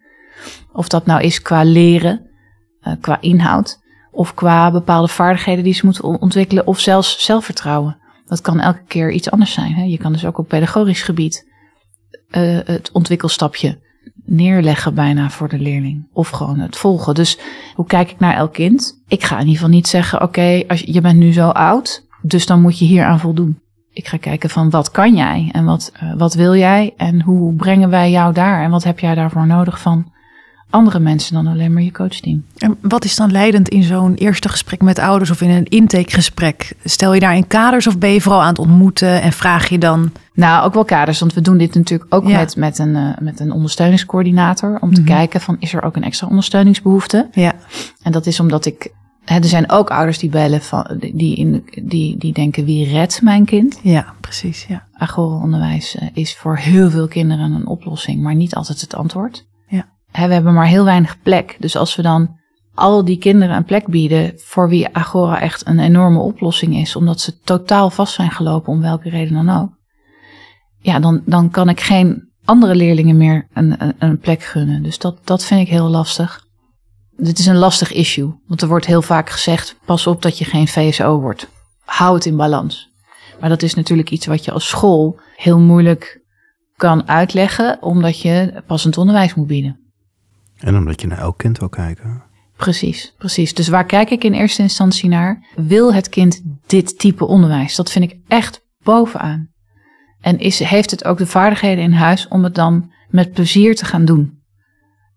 [0.73, 2.21] Of dat nou is qua leren,
[3.01, 3.78] qua inhoud,
[4.11, 7.97] of qua bepaalde vaardigheden die ze moeten ontwikkelen, of zelfs zelfvertrouwen.
[8.25, 9.73] Dat kan elke keer iets anders zijn.
[9.73, 9.83] Hè?
[9.83, 11.47] Je kan dus ook op pedagogisch gebied
[12.31, 13.79] uh, het ontwikkelstapje
[14.25, 16.07] neerleggen bijna voor de leerling.
[16.13, 17.15] Of gewoon het volgen.
[17.15, 17.39] Dus
[17.75, 19.01] hoe kijk ik naar elk kind?
[19.07, 22.45] Ik ga in ieder geval niet zeggen, oké, okay, je bent nu zo oud, dus
[22.45, 23.59] dan moet je hier aan voldoen.
[23.91, 27.53] Ik ga kijken van wat kan jij en wat, uh, wat wil jij en hoe
[27.53, 30.11] brengen wij jou daar en wat heb jij daarvoor nodig van
[30.69, 32.43] andere mensen dan alleen maar je coachteam.
[32.57, 36.73] En wat is dan leidend in zo'n eerste gesprek met ouders of in een intakegesprek?
[36.83, 39.77] Stel je daar in kaders of ben je vooral aan het ontmoeten en vraag je
[39.77, 40.11] dan?
[40.33, 43.39] Nou, ook wel kaders, want we doen dit natuurlijk ook met, met, een, uh, met
[43.39, 45.09] een ondersteuningscoördinator om te mhm.
[45.09, 47.27] kijken van is er ook een extra ondersteuningsbehoefte?
[47.31, 47.53] Ja.
[48.01, 48.91] En dat is omdat ik
[49.25, 53.45] er zijn ook ouders die bellen van, die, in, die, die denken wie redt mijn
[53.45, 53.79] kind?
[53.83, 54.65] Ja, precies.
[54.67, 54.87] Ja.
[54.93, 59.47] Agoronderwijs eh, is voor heel veel kinderen een oplossing, maar niet altijd het antwoord.
[60.11, 61.57] We hebben maar heel weinig plek.
[61.59, 62.37] Dus als we dan
[62.73, 67.21] al die kinderen een plek bieden voor wie Agora echt een enorme oplossing is, omdat
[67.21, 69.69] ze totaal vast zijn gelopen om welke reden dan ook.
[70.79, 74.83] Ja, dan, dan kan ik geen andere leerlingen meer een, een, een plek gunnen.
[74.83, 76.47] Dus dat, dat vind ik heel lastig.
[77.17, 80.45] Dit is een lastig issue, want er wordt heel vaak gezegd: pas op dat je
[80.45, 81.49] geen VSO wordt.
[81.85, 82.89] Hou het in balans.
[83.39, 86.21] Maar dat is natuurlijk iets wat je als school heel moeilijk
[86.75, 89.88] kan uitleggen, omdat je passend onderwijs moet bieden.
[90.59, 92.23] En omdat je naar elk kind wil kijken.
[92.57, 93.53] Precies, precies.
[93.53, 95.45] Dus waar kijk ik in eerste instantie naar?
[95.55, 97.75] Wil het kind dit type onderwijs?
[97.75, 99.49] Dat vind ik echt bovenaan.
[100.21, 103.85] En is, heeft het ook de vaardigheden in huis om het dan met plezier te
[103.85, 104.37] gaan doen?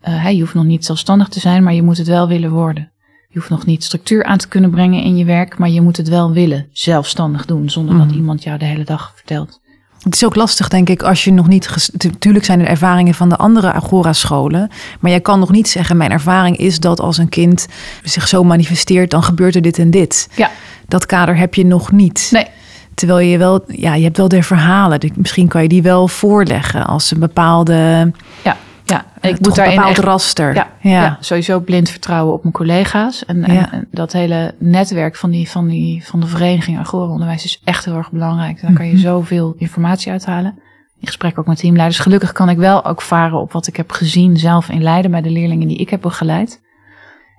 [0.09, 2.93] Uh, je hoeft nog niet zelfstandig te zijn, maar je moet het wel willen worden.
[3.29, 5.97] Je hoeft nog niet structuur aan te kunnen brengen in je werk, maar je moet
[5.97, 8.17] het wel willen zelfstandig doen, zonder dat mhm.
[8.17, 9.61] iemand jou de hele dag vertelt.
[10.03, 11.91] Het is ook lastig, denk ik, als je nog niet.
[12.03, 14.71] Natuurlijk zijn er ervaringen van de andere Agora-scholen.
[15.01, 17.67] Maar jij kan nog niet zeggen: Mijn ervaring is dat als een kind
[18.03, 20.29] zich zo manifesteert, dan gebeurt er dit en dit.
[20.35, 20.51] Ja.
[20.89, 22.29] Dat kader heb je nog niet.
[22.31, 22.47] Nee.
[22.95, 25.13] Terwijl je wel, ja, je hebt wel de verhalen.
[25.17, 28.11] Misschien kan je die wel voorleggen als een bepaalde.
[28.45, 28.57] Ja.
[28.93, 30.55] Ja, ik moet daar een bepaald raster.
[30.55, 31.17] Ja, ja.
[31.21, 33.25] sowieso blind vertrouwen op mijn collega's.
[33.25, 37.61] En, en, dat hele netwerk van, die, van, die, van de vereniging Agora Onderwijs is
[37.65, 38.61] echt heel erg belangrijk.
[38.61, 39.03] Daar kan je mhm.
[39.03, 40.55] zoveel informatie uithalen.
[41.01, 41.99] In gesprek ook met teamleiders.
[41.99, 45.23] Gelukkig kan ik wel ook varen op wat ik heb gezien zelf in Leiden bij
[45.23, 46.61] de leerlingen die ik heb begeleid.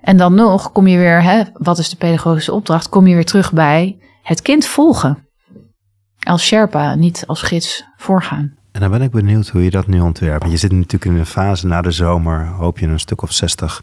[0.00, 2.88] En dan nog kom je weer, hè, wat is de pedagogische opdracht?
[2.88, 5.18] Kom je weer terug bij het kind volgen.
[6.22, 8.54] Als Sherpa, niet als gids voorgaan.
[8.74, 10.50] En dan ben ik benieuwd hoe je dat nu ontwerpt.
[10.50, 13.82] Je zit natuurlijk in een fase na de zomer, hoop je een stuk of 60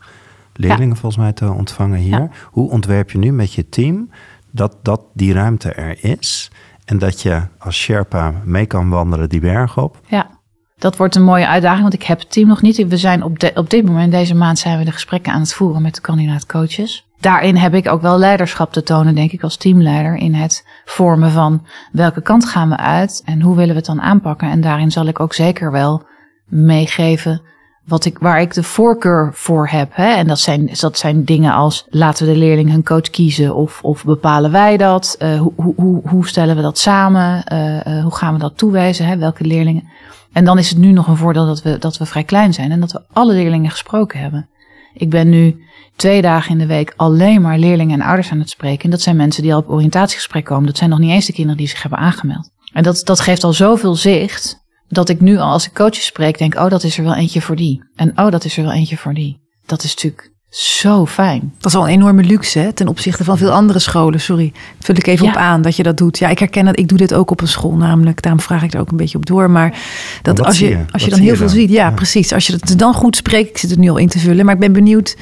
[0.54, 2.30] leerlingen volgens mij te ontvangen hier.
[2.46, 4.10] Hoe ontwerp je nu met je team
[4.50, 6.52] dat, dat die ruimte er is
[6.86, 10.00] en dat je als Sherpa mee kan wandelen die berg op?
[10.08, 10.30] Ja,
[10.78, 12.88] dat wordt een mooie uitdaging, want ik heb het team nog niet.
[12.88, 15.54] We zijn op, de, op dit moment, deze maand, zijn we de gesprekken aan het
[15.54, 19.44] voeren met de kandidaat coaches daarin heb ik ook wel leiderschap te tonen, denk ik,
[19.44, 20.16] als teamleider.
[20.16, 24.02] In het vormen van welke kant gaan we uit en hoe willen we het dan
[24.02, 24.50] aanpakken.
[24.50, 26.04] En daarin zal ik ook zeker wel
[26.46, 27.42] meegeven
[27.86, 29.90] wat ik, waar ik de voorkeur voor heb.
[29.94, 30.14] Hè?
[30.14, 33.84] En dat zijn, dat zijn dingen als laten we de leerling hun coach kiezen of,
[33.84, 35.16] of bepalen wij dat?
[35.20, 37.44] Uh, hoe, hoe, hoe stellen we dat samen?
[37.54, 39.06] Uh, hoe gaan we dat toewijzen?
[39.06, 39.18] Hè?
[39.18, 39.90] Welke leerlingen?
[40.32, 42.72] En dan is het nu nog een voordeel dat we, dat we vrij klein zijn
[42.72, 44.50] en dat we alle leerlingen gesproken hebben.
[44.94, 45.64] Ik ben nu
[45.96, 48.84] twee dagen in de week alleen maar leerlingen en ouders aan het spreken.
[48.84, 50.66] En dat zijn mensen die al op oriëntatiegesprek komen.
[50.66, 52.52] Dat zijn nog niet eens de kinderen die zich hebben aangemeld.
[52.74, 56.38] En dat, dat geeft al zoveel zicht dat ik nu al als ik coaches spreek
[56.38, 57.84] denk, oh dat is er wel eentje voor die.
[57.96, 59.42] En oh dat is er wel eentje voor die.
[59.66, 61.54] Dat is natuurlijk zo fijn.
[61.58, 64.22] Dat is al een enorme luxe hè, ten opzichte van veel andere scholen.
[64.22, 66.18] Sorry, vul ik even op aan dat je dat doet.
[66.18, 66.80] Ja, ik herken dat.
[66.80, 68.22] Ik doe dit ook op een school namelijk.
[68.22, 69.50] Daarom vraag ik er ook een beetje op door.
[69.50, 69.80] Maar
[70.22, 71.70] dat als je, als je dan heel veel ziet.
[71.70, 72.34] Ja, ja, precies.
[72.34, 73.50] Als je het dan goed spreekt.
[73.50, 74.46] Ik zit het nu al in te vullen.
[74.46, 75.16] Maar ik ben benieuwd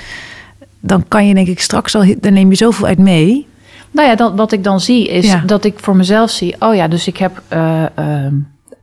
[0.80, 3.48] dan kan je denk ik straks al, dan neem je zoveel uit mee.
[3.92, 6.88] Nou ja, dat, wat ik dan zie is dat ik voor mezelf zie, oh ja,
[6.88, 8.26] dus ik heb uh, uh,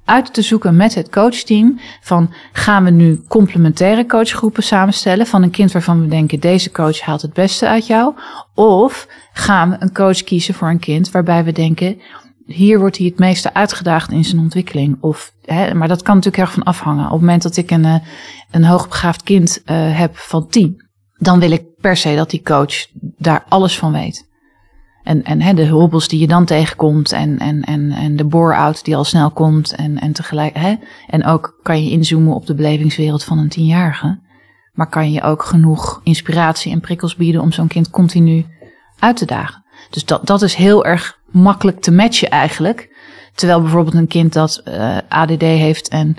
[0.07, 5.51] uit te zoeken met het coachteam van gaan we nu complementaire coachgroepen samenstellen van een
[5.51, 8.15] kind waarvan we denken deze coach haalt het beste uit jou,
[8.55, 12.01] of gaan we een coach kiezen voor een kind waarbij we denken
[12.47, 14.97] hier wordt hij het meeste uitgedaagd in zijn ontwikkeling.
[15.01, 17.05] Of, hè, maar dat kan natuurlijk erg van afhangen.
[17.05, 17.95] Op het moment dat ik een, eh,
[18.51, 20.85] een hoogbegaafd kind uh, heb van tien,
[21.19, 24.29] dan wil ik per se dat die coach daar alles van weet.
[25.07, 28.85] En, en hè, de hobbels die je dan tegenkomt en, en, en, en de bore-out
[28.85, 29.75] die al snel komt.
[29.75, 30.75] En, en tegelijk, hè,
[31.07, 34.19] en ook kan je inzoomen op de belevingswereld van een tienjarige.
[34.73, 38.47] Maar kan je ook genoeg inspiratie en prikkels bieden om zo'n kind continu
[38.99, 39.65] uit te dagen.
[39.91, 42.95] Dus dat, dat is heel erg makkelijk te matchen eigenlijk.
[43.35, 46.17] Terwijl bijvoorbeeld een kind dat uh, eh, ADD heeft en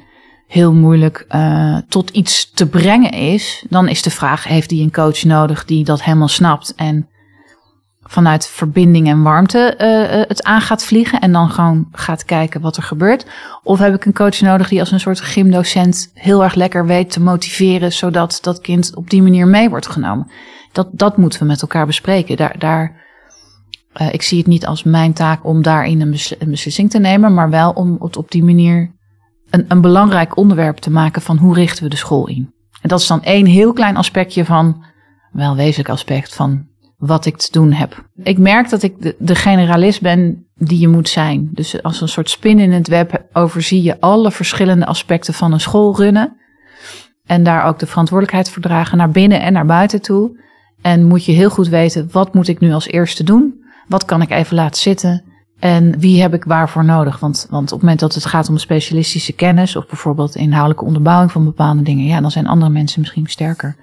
[0.48, 4.92] heel moeilijk uh, tot iets te brengen is, dan is de vraag: heeft hij een
[4.92, 7.08] coach nodig die dat helemaal snapt en
[8.08, 12.78] vanuit verbinding en warmte uh, het aan gaat vliegen en dan gewoon gaat kijken wat
[12.78, 13.26] er gebeurt?
[13.64, 17.12] Of heb ik een coach nodig die als een soort gymdocent heel erg lekker weet
[17.12, 20.32] te motiveren, zodat dat kind op die manier mee wordt genomen?
[20.72, 22.38] Dat, dat moeten we met elkaar bespreken.
[22.38, 23.06] Daar, daar,
[24.02, 27.34] uh, ik zie het niet als mijn taak om daarin een, een beslissing te nemen,
[27.34, 28.92] maar wel om het op die manier
[29.50, 32.54] een, een belangrijk onderwerp te maken van hoe richten we de school in.
[32.82, 34.86] En dat is dan één heel klein aspectje van,
[35.32, 36.67] wel wezenlijk aspect van
[36.98, 38.06] wat ik te doen heb.
[38.24, 41.50] Ik merk dat ik de, generalist ben die je moet zijn.
[41.52, 45.60] Dus als een soort spin in het web overzie je alle verschillende aspecten van een
[45.60, 46.38] school runnen.
[47.26, 50.40] En daar ook de verantwoordelijkheid voor dragen naar binnen en naar buiten toe.
[50.82, 53.66] En moet je heel goed weten, wat moet ik nu als eerste doen?
[53.88, 55.24] Wat kan ik even laten zitten?
[55.60, 57.20] En wie heb ik waarvoor nodig?
[57.20, 61.32] Want, want op het moment dat het gaat om specialistische kennis of bijvoorbeeld inhoudelijke onderbouwing
[61.32, 63.76] van bepaalde dingen, ja, dan zijn andere mensen misschien sterker.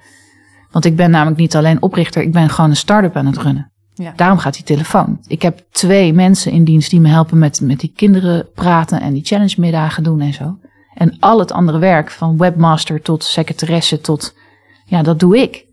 [0.74, 3.72] Want ik ben namelijk niet alleen oprichter, ik ben gewoon een start-up aan het runnen.
[3.94, 4.12] Ja.
[4.16, 5.18] Daarom gaat die telefoon.
[5.26, 9.12] Ik heb twee mensen in dienst die me helpen met, met die kinderen praten en
[9.12, 10.58] die challenge middagen doen en zo.
[10.94, 14.34] En al het andere werk, van webmaster tot secretaresse tot,
[14.84, 15.64] ja, dat doe ik.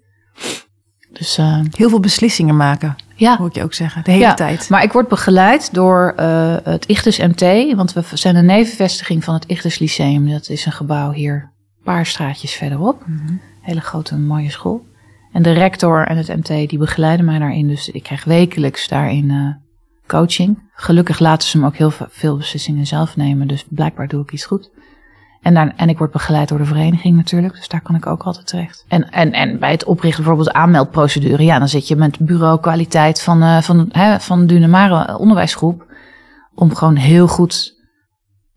[1.12, 3.38] Dus, uh, Heel veel beslissingen maken, ja.
[3.40, 4.70] moet je ook zeggen, de hele ja, tijd.
[4.70, 9.34] Maar ik word begeleid door uh, het Ichtus MT, want we zijn een nevenvestiging van
[9.34, 10.30] het Ichtus Lyceum.
[10.30, 13.04] Dat is een gebouw hier een paar straatjes verderop.
[13.06, 14.86] Mm Hele grote, mooie school.
[15.32, 17.68] En de rector en het MT die begeleiden mij daarin.
[17.68, 19.54] Dus ik krijg wekelijks daarin uh,
[20.08, 20.70] coaching.
[20.74, 23.48] Gelukkig laten ze me ook heel veel beslissingen zelf nemen.
[23.48, 24.70] Dus blijkbaar doe ik iets goed.
[25.42, 27.56] En, daar, en ik word begeleid door de vereniging natuurlijk.
[27.56, 28.86] Dus daar kan ik ook altijd terecht.
[28.88, 31.44] En, en, en bij het oprichten bijvoorbeeld aanmeldprocedure.
[31.44, 35.86] Ja, dan zit je met bureau kwaliteit van, uh, van, hè, van Dunamare onderwijsgroep.
[36.56, 37.81] Om gewoon heel goed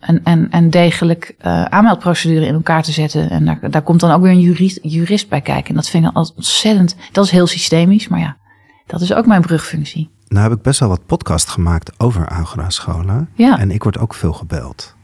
[0.07, 3.31] en, en, en degelijk uh, aanmeldprocedure in elkaar te zetten.
[3.31, 5.69] En daar, daar komt dan ook weer een jurist, jurist bij kijken.
[5.69, 6.97] En dat vind ik ontzettend.
[7.13, 8.37] Dat is heel systemisch, maar ja,
[8.87, 10.11] dat is ook mijn brugfunctie.
[10.29, 13.29] Nou heb ik best wel wat podcast gemaakt over Agora-scholen.
[13.35, 13.59] Ja.
[13.59, 14.95] En ik word ook veel gebeld.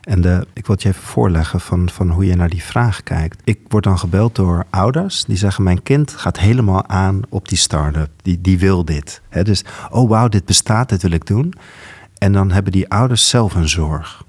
[0.00, 3.02] En de, ik wil het je even voorleggen van, van hoe je naar die vraag
[3.02, 3.40] kijkt.
[3.44, 7.58] Ik word dan gebeld door ouders die zeggen: Mijn kind gaat helemaal aan op die
[7.58, 8.10] start-up.
[8.22, 9.22] Die, die wil dit.
[9.28, 11.54] He, dus, oh wauw, dit bestaat, dit wil ik doen.
[12.18, 14.24] En dan hebben die ouders zelf een zorg.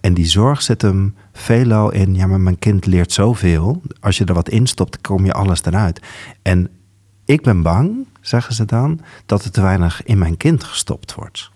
[0.00, 3.82] En die zorg zit hem veelal in, ja, maar mijn kind leert zoveel.
[4.00, 6.00] Als je er wat in stopt, kom je alles eruit.
[6.42, 6.70] En
[7.24, 11.50] ik ben bang, zeggen ze dan, dat er te weinig in mijn kind gestopt wordt.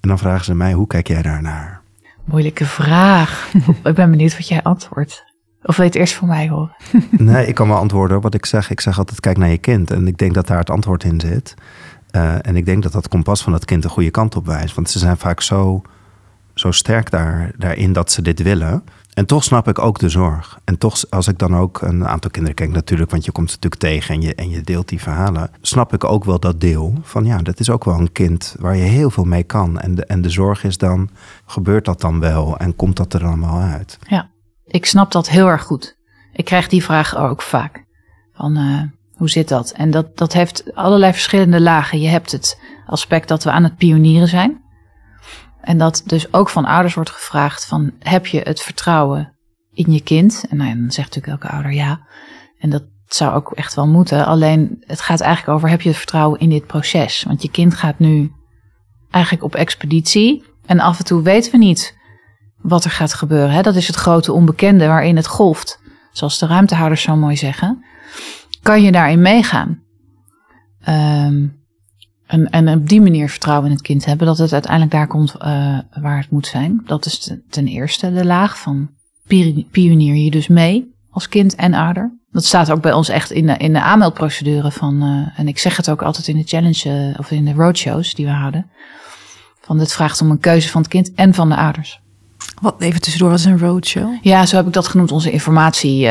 [0.00, 1.80] En dan vragen ze mij, hoe kijk jij daarnaar?
[2.24, 3.52] Moeilijke vraag.
[3.84, 5.24] ik ben benieuwd wat jij antwoordt.
[5.62, 6.76] Of wil je het eerst van mij horen?
[7.10, 8.70] nee, ik kan wel antwoorden wat ik zeg.
[8.70, 9.90] Ik zeg altijd, kijk naar je kind.
[9.90, 11.54] En ik denk dat daar het antwoord in zit.
[12.16, 14.74] Uh, en ik denk dat dat kompas van dat kind de goede kant op wijst.
[14.74, 15.82] Want ze zijn vaak zo
[16.60, 18.84] zo sterk daar, daarin dat ze dit willen.
[19.14, 20.58] En toch snap ik ook de zorg.
[20.64, 23.80] En toch, als ik dan ook een aantal kinderen kijk, natuurlijk, want je komt natuurlijk
[23.80, 27.24] tegen en je, en je deelt die verhalen, snap ik ook wel dat deel van
[27.24, 29.80] ja, dat is ook wel een kind waar je heel veel mee kan.
[29.80, 31.10] En de, en de zorg is dan,
[31.46, 33.98] gebeurt dat dan wel en komt dat er dan wel uit?
[34.08, 34.30] Ja,
[34.64, 35.96] ik snap dat heel erg goed.
[36.32, 37.84] Ik krijg die vraag ook vaak.
[38.32, 38.82] Van uh,
[39.14, 39.70] hoe zit dat?
[39.70, 42.00] En dat, dat heeft allerlei verschillende lagen.
[42.00, 44.59] Je hebt het aspect dat we aan het pionieren zijn.
[45.60, 49.36] En dat dus ook van ouders wordt gevraagd van heb je het vertrouwen
[49.72, 50.44] in je kind?
[50.48, 52.00] En nou dan zegt natuurlijk elke ouder ja.
[52.58, 54.26] En dat zou ook echt wel moeten.
[54.26, 57.22] Alleen het gaat eigenlijk over heb je het vertrouwen in dit proces?
[57.22, 58.32] Want je kind gaat nu
[59.10, 60.44] eigenlijk op expeditie.
[60.66, 61.98] En af en toe weten we niet
[62.56, 63.50] wat er gaat gebeuren.
[63.50, 63.62] Hè?
[63.62, 65.80] Dat is het grote onbekende waarin het golft.
[66.12, 67.84] Zoals de ruimtehouders zo mooi zeggen.
[68.62, 69.82] Kan je daarin meegaan?
[70.88, 71.59] Um,
[72.30, 75.34] en, en op die manier vertrouwen in het kind hebben dat het uiteindelijk daar komt
[75.34, 76.82] uh, waar het moet zijn.
[76.86, 78.90] Dat is ten eerste de laag van
[79.70, 82.18] pionier je dus mee als kind en ouder.
[82.32, 85.58] Dat staat ook bij ons echt in de, in de aanmeldprocedure van, uh, en ik
[85.58, 88.70] zeg het ook altijd in de challenge uh, of in de roadshows die we houden.
[89.60, 92.00] Van het vraagt om een keuze van het kind en van de ouders.
[92.60, 94.12] Wat even tussendoor, wat is een roadshow?
[94.22, 96.08] Ja, zo heb ik dat genoemd, onze informatie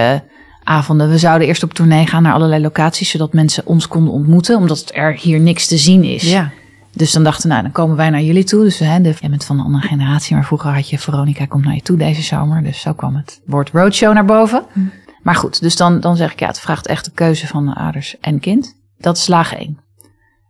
[0.70, 1.10] avonden.
[1.10, 4.92] We zouden eerst op tournee gaan naar allerlei locaties, zodat mensen ons konden ontmoeten, omdat
[4.94, 6.32] er hier niks te zien is.
[6.32, 6.52] Ja.
[6.92, 8.64] Dus dan dachten we, nou, dan komen wij naar jullie toe.
[8.64, 11.66] Dus hè, de, jij bent van een andere generatie, maar vroeger had je Veronica komt
[11.66, 12.64] naar je toe deze zomer.
[12.64, 14.66] Dus zo kwam het woord roadshow naar boven.
[14.74, 14.80] Hm.
[15.24, 17.76] Maar goed, dus dan, dan zeg ik, ja, het vraagt echt de keuze van de
[17.76, 18.76] ouders en kind.
[18.98, 19.80] Dat is laag 1.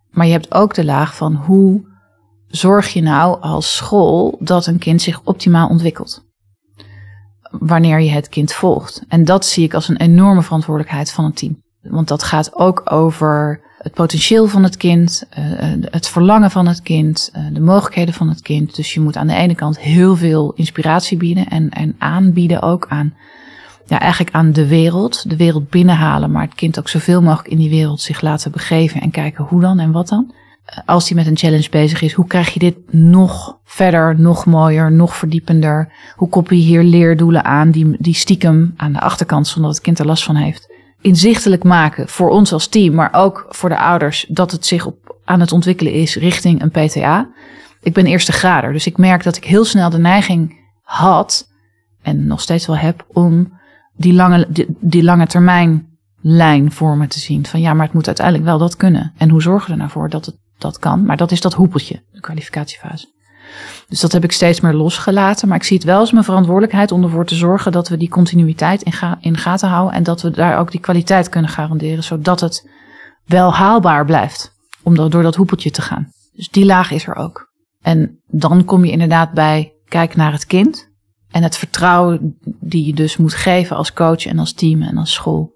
[0.10, 1.88] Maar je hebt ook de laag van hoe
[2.47, 6.27] zorg je nou als school dat een kind zich optimaal ontwikkelt
[7.49, 9.03] wanneer je het kind volgt.
[9.07, 11.62] En dat zie ik als een enorme verantwoordelijkheid van een team.
[11.81, 16.67] Want dat gaat ook over het potentieel van het kind, eh, eh, het verlangen van
[16.67, 18.75] het kind, eh, de mogelijkheden van het kind.
[18.75, 22.85] Dus je moet aan de ene kant heel veel inspiratie bieden en, en aanbieden ook
[22.89, 23.13] aan,
[23.85, 27.57] ja, eigenlijk aan de wereld, de wereld binnenhalen, maar het kind ook zoveel mogelijk in
[27.57, 30.33] die wereld zich laten begeven en kijken hoe dan en wat dan
[30.86, 34.91] als hij met een challenge bezig is, hoe krijg je dit nog verder, nog mooier,
[34.91, 35.93] nog verdiepender?
[36.15, 39.86] Hoe koppel je hier leerdoelen aan die, die stiekem aan de achterkant, zonder dat het
[39.86, 43.79] kind er last van heeft, inzichtelijk maken voor ons als team, maar ook voor de
[43.79, 47.29] ouders, dat het zich op, aan het ontwikkelen is richting een PTA.
[47.82, 51.51] Ik ben eerste grader, dus ik merk dat ik heel snel de neiging had,
[52.01, 53.53] en nog steeds wel heb, om
[53.95, 55.88] die lange, die, die lange termijn
[56.21, 57.45] lijn voor me te zien.
[57.45, 59.13] Van ja, maar het moet uiteindelijk wel dat kunnen.
[59.17, 61.06] En hoe zorgen we er nou voor dat het dat kan.
[61.06, 63.08] Maar dat is dat hoepeltje, de kwalificatiefase.
[63.88, 65.48] Dus dat heb ik steeds meer losgelaten.
[65.48, 68.10] Maar ik zie het wel als mijn verantwoordelijkheid om ervoor te zorgen dat we die
[68.10, 69.95] continuïteit in, ga in gaten houden.
[69.95, 72.04] En dat we daar ook die kwaliteit kunnen garanderen.
[72.04, 72.69] Zodat het
[73.26, 76.12] wel haalbaar blijft om door dat hoepeltje te gaan.
[76.34, 77.48] Dus die laag is er ook.
[77.82, 80.89] En dan kom je inderdaad bij kijk naar het kind
[81.32, 85.13] en het vertrouwen die je dus moet geven als coach en als team en als
[85.13, 85.54] school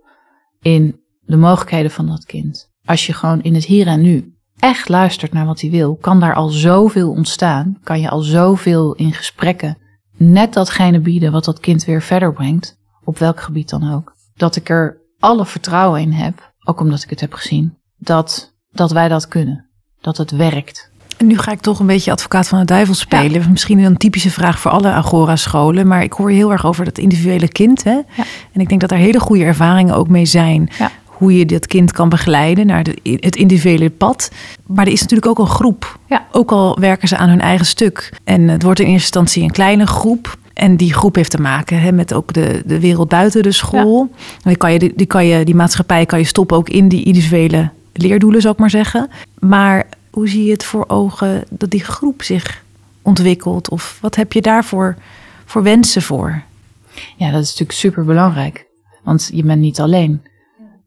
[0.62, 2.72] in de mogelijkheden van dat kind.
[2.86, 4.33] Als je gewoon in het hier en nu
[4.64, 7.78] echt luistert naar wat hij wil, kan daar al zoveel ontstaan.
[7.84, 9.78] Kan je al zoveel in gesprekken
[10.18, 14.16] net datgene bieden wat dat kind weer verder brengt, op welk gebied dan ook.
[14.36, 18.92] Dat ik er alle vertrouwen in heb, ook omdat ik het heb gezien, dat, dat
[18.92, 19.66] wij dat kunnen.
[20.02, 20.92] Dat het werkt.
[21.18, 23.52] En nu ga ik toch een beetje advocaat van de duivel spelen.
[23.52, 25.88] Misschien een typische vraag voor alle Agora-scholen.
[25.88, 27.84] Maar ik hoor heel erg over dat individuele kind.
[27.84, 27.92] Hè?
[27.92, 28.24] Ja.
[28.52, 30.70] En ik denk dat er hele goede ervaringen ook mee zijn.
[31.24, 34.32] Hoe je dat kind kan begeleiden naar de, het individuele pad.
[34.66, 36.00] Maar er is natuurlijk ook een groep.
[36.32, 38.20] Ook al werken ze aan hun eigen stuk.
[38.24, 40.38] En het wordt in eerste instantie een kleine groep.
[40.54, 44.10] En die groep heeft te maken hè, met ook de, de wereld buiten de school.
[44.12, 44.50] Ja.
[44.50, 47.70] Die, kan je, die, kan je, die maatschappij kan je stoppen ook in die individuele
[47.94, 49.10] leerdoelen, zou ik maar zeggen.
[49.40, 52.64] Maar hoe zie je het voor ogen dat die groep zich
[53.02, 53.70] ontwikkelt?
[53.70, 54.96] Of wat heb je daarvoor
[55.46, 56.42] voor wensen voor?
[57.18, 58.66] Ja, dat is natuurlijk super belangrijk.
[59.04, 60.22] Want je bent niet alleen.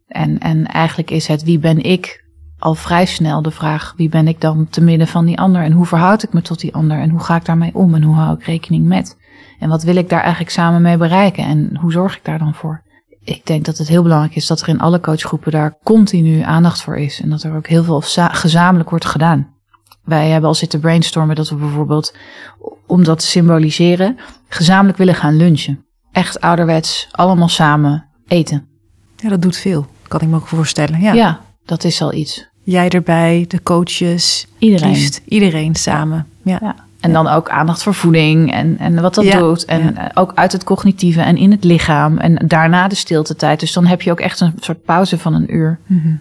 [0.06, 2.24] En, en eigenlijk is het wie ben ik
[2.58, 5.62] al vrij snel de vraag: wie ben ik dan te midden van die ander?
[5.62, 6.98] En hoe verhoud ik me tot die ander?
[6.98, 7.94] En hoe ga ik daarmee om?
[7.94, 9.16] En hoe hou ik rekening met?
[9.58, 11.44] En wat wil ik daar eigenlijk samen mee bereiken?
[11.44, 12.84] En hoe zorg ik daar dan voor?
[13.24, 16.82] Ik denk dat het heel belangrijk is dat er in alle coachgroepen daar continu aandacht
[16.82, 17.20] voor is.
[17.20, 19.54] En dat er ook heel veel gezamenlijk wordt gedaan.
[20.04, 22.14] Wij hebben al zitten brainstormen dat we bijvoorbeeld,
[22.86, 25.84] om dat te symboliseren, gezamenlijk willen gaan lunchen.
[26.12, 28.68] Echt ouderwets, allemaal samen eten.
[29.16, 31.00] Ja, dat doet veel, kan ik me ook voorstellen.
[31.00, 32.48] Ja, ja dat is al iets.
[32.62, 35.10] Jij erbij, de coaches, iedereen.
[35.24, 36.26] iedereen samen.
[36.42, 36.58] ja.
[36.62, 36.84] ja.
[37.00, 39.64] En dan ook aandacht voor voeding en, en wat dat doet.
[39.64, 42.18] En eh, ook uit het cognitieve en in het lichaam.
[42.18, 43.60] En daarna de stiltetijd.
[43.60, 45.78] Dus dan heb je ook echt een soort pauze van een uur.
[45.86, 46.14] Mhm.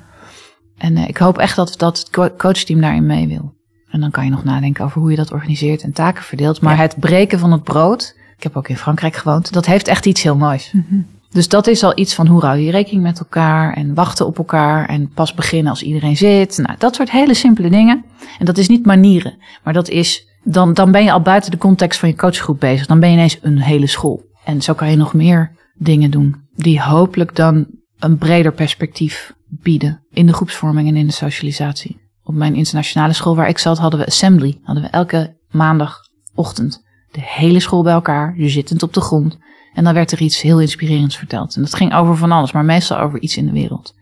[0.77, 3.53] En uh, ik hoop echt dat, dat het coachteam daarin mee wil.
[3.89, 6.61] En dan kan je nog nadenken over hoe je dat organiseert en taken verdeelt.
[6.61, 10.05] Maar het breken van het brood, ik heb ook in Frankrijk gewoond, dat heeft echt
[10.05, 10.71] iets heel moois.
[10.71, 11.01] Mhm.
[11.35, 14.37] Dus dat is al iets van hoe hou je rekening met elkaar en wachten op
[14.37, 16.57] elkaar en pas beginnen als iedereen zit.
[16.57, 18.05] Nou, dat soort hele simpele dingen.
[18.39, 21.57] En dat is niet manieren, maar dat is dan, dan ben je al buiten de
[21.57, 22.87] context van je coachgroep bezig.
[22.87, 24.23] Dan ben je ineens een hele school.
[24.43, 27.65] En zo kan je nog meer dingen doen die hopelijk dan
[27.99, 31.99] een breder perspectief bieden in de groepsvorming en in de socialisatie.
[32.23, 34.59] Op mijn internationale school waar ik zat hadden we assembly.
[34.63, 36.83] Hadden we elke maandagochtend
[37.15, 39.37] de hele school bij elkaar, je zittend op de grond.
[39.73, 41.55] En dan werd er iets heel inspirerends verteld.
[41.55, 43.95] En dat ging over van alles, maar meestal over iets in de wereld.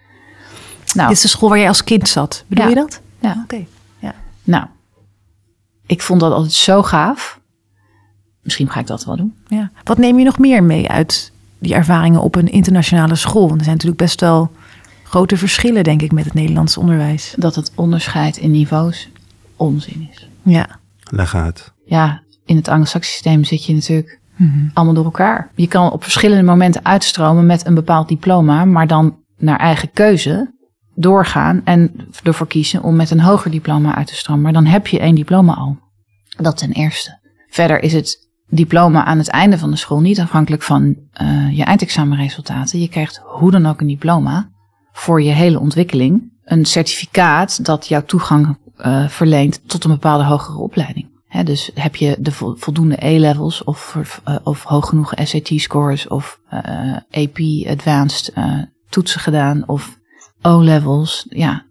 [0.94, 3.02] Nou, Dit is de school waar jij als kind zat, bedoel je dat?
[3.20, 3.42] Ja.
[3.44, 3.66] Oké.
[4.00, 4.16] Ja.
[4.44, 4.66] Nou,
[5.86, 7.40] ik vond dat altijd zo gaaf.
[8.42, 9.36] Misschien ga ik dat wel doen.
[9.48, 9.72] Ja.
[9.84, 13.44] Wat neem je nog meer mee uit die ervaringen op een internationale school?
[13.44, 14.52] er zijn natuurlijk best wel
[15.04, 17.34] grote verschillen, denk ik, met het Nederlands onderwijs.
[17.38, 19.10] Dat het onderscheid in niveaus
[19.56, 20.30] onzin is.
[20.42, 20.80] Ja.
[21.04, 21.72] Leg uit.
[21.86, 24.68] Ja, in het Anglo-Saxisch systeem zit je natuurlijk mhm.
[24.74, 25.52] allemaal door elkaar.
[25.56, 30.54] Je kan op verschillende momenten uitstromen met een bepaald diploma, maar dan naar eigen keuze
[30.96, 31.92] doorgaan en
[32.24, 34.44] ervoor kiezen om met een hoger diploma uit te stromen.
[34.44, 35.78] Maar dan heb je één diploma al.
[36.38, 37.20] Dat ten eerste.
[37.50, 41.64] Verder is het diploma aan het einde van de school niet afhankelijk van uh, je
[41.64, 42.80] eindexamenresultaten.
[42.80, 44.50] Je krijgt hoe dan ook een diploma
[44.92, 46.32] voor je hele ontwikkeling.
[46.44, 51.13] Een certificaat dat jouw toegang uh, verleent tot een bepaalde hogere opleiding.
[51.44, 56.40] Dus heb je de voldoende E-levels of, uh, of hoog genoeg SAT-scores of
[57.12, 58.34] AP Advanced
[58.90, 60.00] toetsen gedaan of
[60.42, 61.66] O-levels, ja,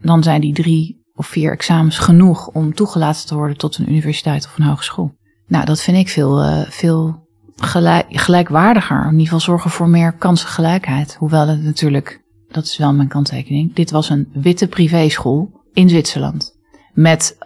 [0.00, 4.44] dan zijn die drie of vier examens genoeg om toegelaten te worden tot een universiteit
[4.44, 5.14] of een hogeschool.
[5.46, 7.26] Nou, dat vind ik veel, veel
[7.56, 9.04] gelijk, gelijkwaardiger.
[9.04, 11.14] In ieder geval zorgen voor meer kansengelijkheid.
[11.14, 16.56] Hoewel het natuurlijk, dat is wel mijn kanttekening, dit was een witte privéschool in Zwitserland.
[16.92, 17.36] Met,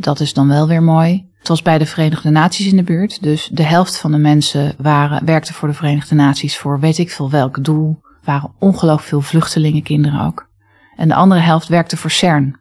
[0.00, 3.22] dat is dan wel weer mooi, het was bij de Verenigde Naties in de buurt.
[3.22, 7.10] Dus de helft van de mensen waren, werkte voor de Verenigde Naties voor weet ik
[7.10, 10.48] veel welk doel waren ongelooflijk veel vluchtelingenkinderen ook.
[10.96, 12.56] En de andere helft werkte voor CERN,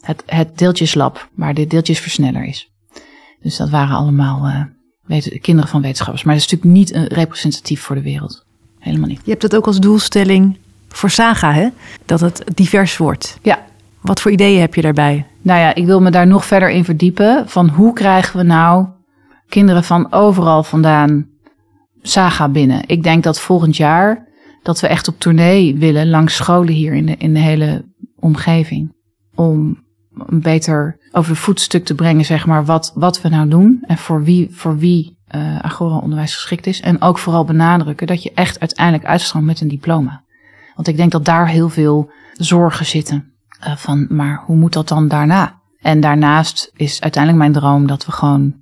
[0.00, 2.72] het, het deeltjeslab, waar de deeltjesversneller is.
[3.40, 4.66] Dus dat waren allemaal
[5.08, 6.22] uh, kinderen van wetenschappers.
[6.22, 8.46] Maar dat is natuurlijk niet uh, representatief voor de wereld.
[8.78, 9.20] Helemaal niet.
[9.24, 11.68] Je hebt dat ook als doelstelling voor Saga, hè?
[12.04, 13.38] Dat het divers wordt.
[13.42, 13.64] Ja.
[14.00, 15.26] Wat voor ideeën heb je daarbij?
[15.44, 17.48] Nou ja, ik wil me daar nog verder in verdiepen.
[17.48, 18.86] Van hoe krijgen we nou
[19.48, 21.26] kinderen van overal vandaan
[22.02, 22.82] Saga binnen?
[22.86, 24.28] Ik denk dat volgend jaar
[24.62, 27.84] dat we echt op tournee willen langs scholen hier in de, in de hele
[28.18, 28.94] omgeving.
[29.34, 29.82] Om
[30.26, 33.98] een beter over de voetstuk te brengen, zeg maar, wat, wat we nou doen en
[33.98, 36.80] voor wie, voor wie uh, Agora-onderwijs geschikt is.
[36.80, 40.24] En ook vooral benadrukken dat je echt uiteindelijk uitstroomt met een diploma.
[40.74, 43.33] Want ik denk dat daar heel veel zorgen zitten.
[43.66, 45.60] Uh, van, maar hoe moet dat dan daarna?
[45.80, 48.54] En daarnaast is uiteindelijk mijn droom dat we gewoon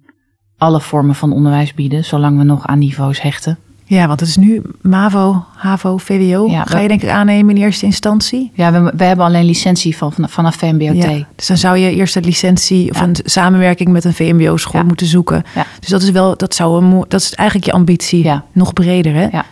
[0.59, 3.59] alle vormen van onderwijs bieden, zolang we nog aan niveaus hechten.
[3.85, 6.47] Ja, want het is nu MAVO, HAVO, VWO.
[6.51, 8.51] Ja, Ga je denk ik aannemen in eerste instantie?
[8.55, 11.03] Ja, we, we hebben alleen licentie van, vanaf VMBOT.
[11.03, 15.07] Ja, dus dan zou je eerst een licentie of een samenwerking met een VMBO-school moeten
[15.07, 15.45] zoeken.
[15.81, 18.31] Dus dat is wel, dat zou een, dat is eigenlijk je ambitie.
[18.53, 19.27] Nog breder, hè?
[19.31, 19.45] Ja.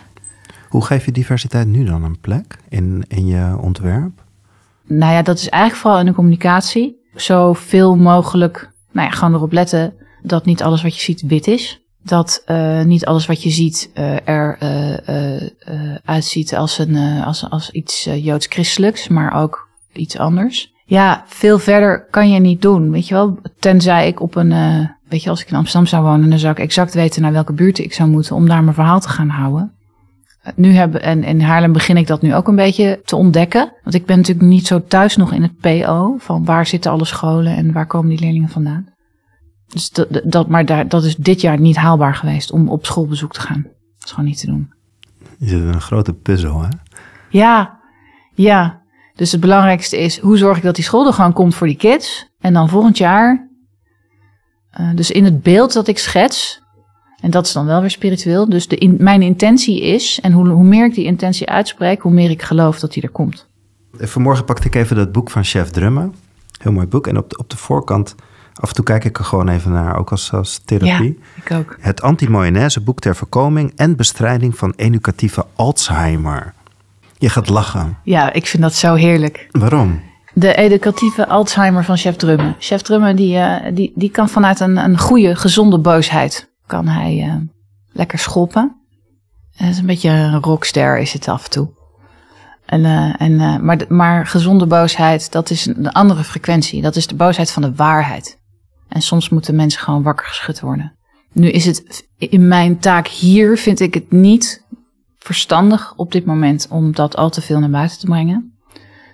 [0.69, 4.20] Hoe geef je diversiteit nu dan een plek in, in je ontwerp?
[4.97, 6.99] Nou ja, dat is eigenlijk vooral in de communicatie.
[7.15, 11.81] Zoveel mogelijk, nou ja, gewoon erop letten dat niet alles wat je ziet wit is.
[12.03, 17.71] Dat uh, niet alles wat je ziet uh, er uh, uitziet als, een, als, als
[17.71, 20.73] iets joods-christelijks, maar ook iets anders.
[20.85, 23.39] Ja, veel verder kan je niet doen, weet je wel.
[23.59, 24.53] Tenzij ik op een,
[25.09, 27.53] weet je, als ik in Amsterdam zou wonen, dan zou ik exact weten naar welke
[27.53, 29.73] buurt ik zou moeten om daar mijn verhaal te gaan houden.
[30.55, 33.73] Nu hebben, en in Haarlem begin ik dat nu ook een beetje te ontdekken.
[33.83, 37.05] Want ik ben natuurlijk niet zo thuis nog in het PO, van waar zitten alle
[37.05, 38.87] scholen en waar komen die leerlingen vandaan.
[39.67, 43.33] Dus dat, dat, maar daar, dat is dit jaar niet haalbaar geweest om op schoolbezoek
[43.33, 43.61] te gaan.
[43.63, 44.73] Dat is gewoon niet te doen.
[45.37, 46.69] Je zit in een grote puzzel, hè?
[47.29, 47.79] Ja,
[48.33, 48.81] ja.
[49.15, 51.75] Dus het belangrijkste is, hoe zorg ik dat die school er gewoon komt voor die
[51.75, 52.29] kids?
[52.39, 53.49] En dan volgend jaar,
[54.79, 56.60] uh, dus in het beeld dat ik schets,
[57.21, 58.49] en dat is dan wel weer spiritueel.
[58.49, 62.11] Dus de in, mijn intentie is, en hoe, hoe meer ik die intentie uitspreek, hoe
[62.11, 63.47] meer ik geloof dat die er komt.
[63.93, 66.15] Vanmorgen pakte ik even dat boek van Chef Drummen.
[66.57, 67.07] Heel mooi boek.
[67.07, 68.15] En op de, op de voorkant
[68.53, 71.19] Af en toe kijk ik er gewoon even naar, ook als, als therapie.
[71.19, 71.77] Ja, ik ook.
[71.79, 72.29] Het anti
[72.83, 76.53] boek ter voorkoming en bestrijding van educatieve Alzheimer.
[77.17, 77.97] Je gaat lachen.
[78.03, 79.47] Ja, ik vind dat zo heerlijk.
[79.51, 80.01] Waarom?
[80.33, 82.55] De educatieve Alzheimer van Chef Drummen.
[82.59, 86.49] Chef Drummen die, uh, die, die kan vanuit een, een goede, gezonde boosheid...
[86.65, 87.35] kan hij uh,
[87.91, 88.75] lekker schoppen.
[89.55, 91.69] Het is een beetje een rockster is het af en toe.
[92.65, 96.81] En, uh, en, maar, maar gezonde boosheid, dat is een andere frequentie.
[96.81, 98.39] Dat is de boosheid van de waarheid.
[98.87, 100.95] En soms moeten mensen gewoon wakker geschud worden.
[101.31, 104.65] Nu is het in mijn taak hier, vind ik het niet
[105.17, 108.53] verstandig op dit moment om dat al te veel naar buiten te brengen.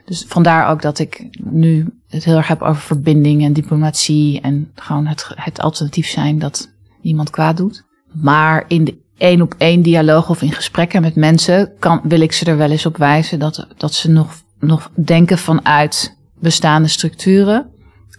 [0.06, 4.72] Dus vandaar ook dat ik nu het heel erg heb over verbinding en diplomatie en
[4.76, 6.70] gewoon het, het alternatief zijn dat
[7.08, 7.86] niemand kwaad doet.
[8.12, 12.32] Maar in de één op één dialoog of in gesprekken met mensen kan, wil ik
[12.32, 17.70] ze er wel eens op wijzen dat, dat ze nog, nog denken vanuit bestaande structuren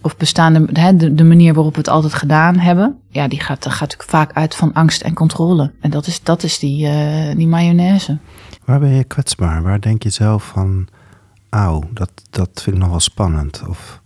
[0.01, 3.79] of bestaande, de, de manier waarop we het altijd gedaan hebben, ja, die gaat, gaat
[3.79, 5.71] natuurlijk vaak uit van angst en controle.
[5.81, 8.17] En dat is, dat is die, uh, die mayonaise.
[8.65, 9.63] Waar ben je kwetsbaar?
[9.63, 10.87] Waar denk je zelf van,
[11.49, 13.63] auw, dat, dat vind ik nog wel spannend?
[13.67, 14.01] Of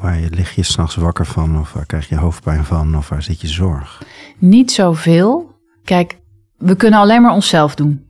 [0.00, 1.58] waar je, lig je s'nachts wakker van?
[1.58, 2.96] Of waar krijg je hoofdpijn van?
[2.96, 4.02] Of waar zit je zorg?
[4.38, 5.54] Niet zoveel.
[5.84, 6.18] Kijk,
[6.56, 8.06] we kunnen alleen maar onszelf doen.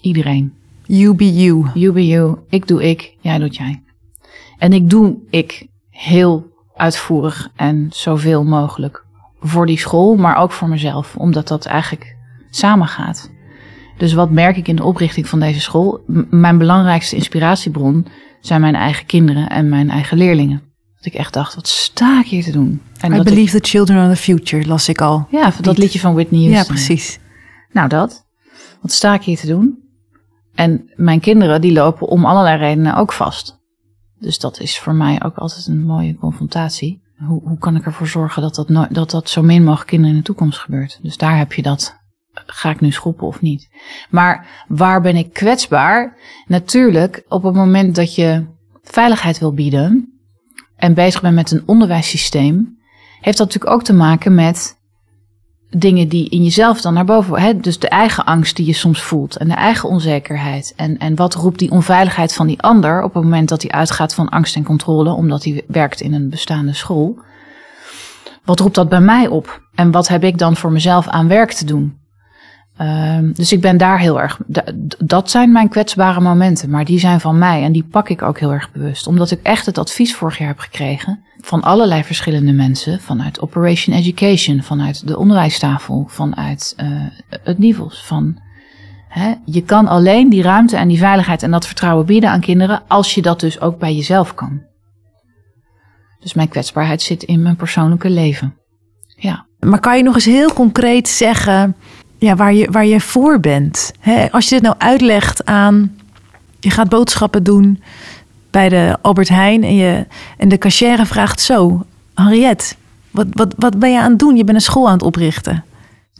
[0.00, 0.54] Iedereen.
[0.86, 1.66] You be you.
[1.74, 2.38] You be you.
[2.48, 3.82] Ik doe ik, jij doet jij.
[4.58, 9.04] En ik doe ik heel uitvoerig en zoveel mogelijk
[9.40, 12.16] voor die school, maar ook voor mezelf, omdat dat eigenlijk
[12.50, 13.30] samengaat.
[13.96, 16.00] Dus wat merk ik in de oprichting van deze school?
[16.30, 18.06] mijn belangrijkste inspiratiebron
[18.40, 20.71] zijn mijn eigen kinderen en mijn eigen leerlingen.
[21.02, 22.82] Dat ik echt dacht, wat sta ik hier te doen?
[22.98, 25.26] En I believe the children are the future, las ik al.
[25.30, 26.60] Ja, dat liedje van Whitney Houston.
[26.60, 27.18] Ja, precies.
[27.72, 28.26] Nou, dat.
[28.80, 29.78] Wat sta ik hier te doen?
[30.54, 33.58] En mijn kinderen, die lopen om allerlei redenen ook vast.
[34.18, 37.02] Dus dat is voor mij ook altijd een mooie confrontatie.
[37.16, 40.20] Hoe, hoe kan ik ervoor zorgen dat dat, dat dat zo min mogelijk kinderen in
[40.20, 40.98] de toekomst gebeurt?
[41.02, 42.00] Dus daar heb je dat.
[42.32, 43.68] Ga ik nu schoppen of niet?
[44.10, 46.16] Maar waar ben ik kwetsbaar?
[46.46, 48.46] Natuurlijk, op het moment dat je
[48.82, 50.11] veiligheid wil bieden
[50.82, 52.78] en bezig bent met een onderwijssysteem,
[53.20, 54.78] heeft dat natuurlijk ook te maken met
[55.70, 57.40] dingen die in jezelf dan naar boven.
[57.40, 57.60] Hè?
[57.60, 60.72] Dus de eigen angst die je soms voelt en de eigen onzekerheid.
[60.76, 64.14] En, en wat roept die onveiligheid van die ander op het moment dat hij uitgaat
[64.14, 67.18] van angst en controle, omdat hij werkt in een bestaande school.
[68.44, 69.62] Wat roept dat bij mij op?
[69.74, 72.01] En wat heb ik dan voor mezelf aan werk te doen?
[72.82, 74.38] Ehm, dus ik ben daar heel erg.
[74.98, 78.38] Dat zijn mijn kwetsbare momenten, maar die zijn van mij en die pak ik ook
[78.38, 79.06] heel erg bewust.
[79.06, 83.96] Omdat ik echt het advies vorig jaar heb gekregen van allerlei verschillende mensen, vanuit Operation
[83.96, 86.86] Education, vanuit de onderwijstafel, vanuit uh,
[87.42, 88.04] het NIVOS.
[88.06, 88.40] Van,
[89.08, 92.82] hè, je kan alleen die ruimte en die veiligheid en dat vertrouwen bieden aan kinderen
[92.88, 94.62] als je dat dus ook bij jezelf kan.
[96.20, 98.54] Dus mijn kwetsbaarheid zit in mijn persoonlijke leven.
[99.16, 99.46] Ja.
[99.58, 101.76] Maar kan je nog eens heel concreet zeggen
[102.22, 103.92] ja, waar, je, waar je voor bent.
[104.30, 105.96] als je dit nou uitlegt aan,
[106.60, 107.82] je gaat boodschappen doen
[108.50, 110.06] bij de Albert Heijn en, je,
[110.36, 112.74] en de cashier vraagt zo, Henriette,
[113.10, 114.36] wat, wat, wat ben je aan het doen?
[114.36, 115.64] Je bent een school aan het oprichten.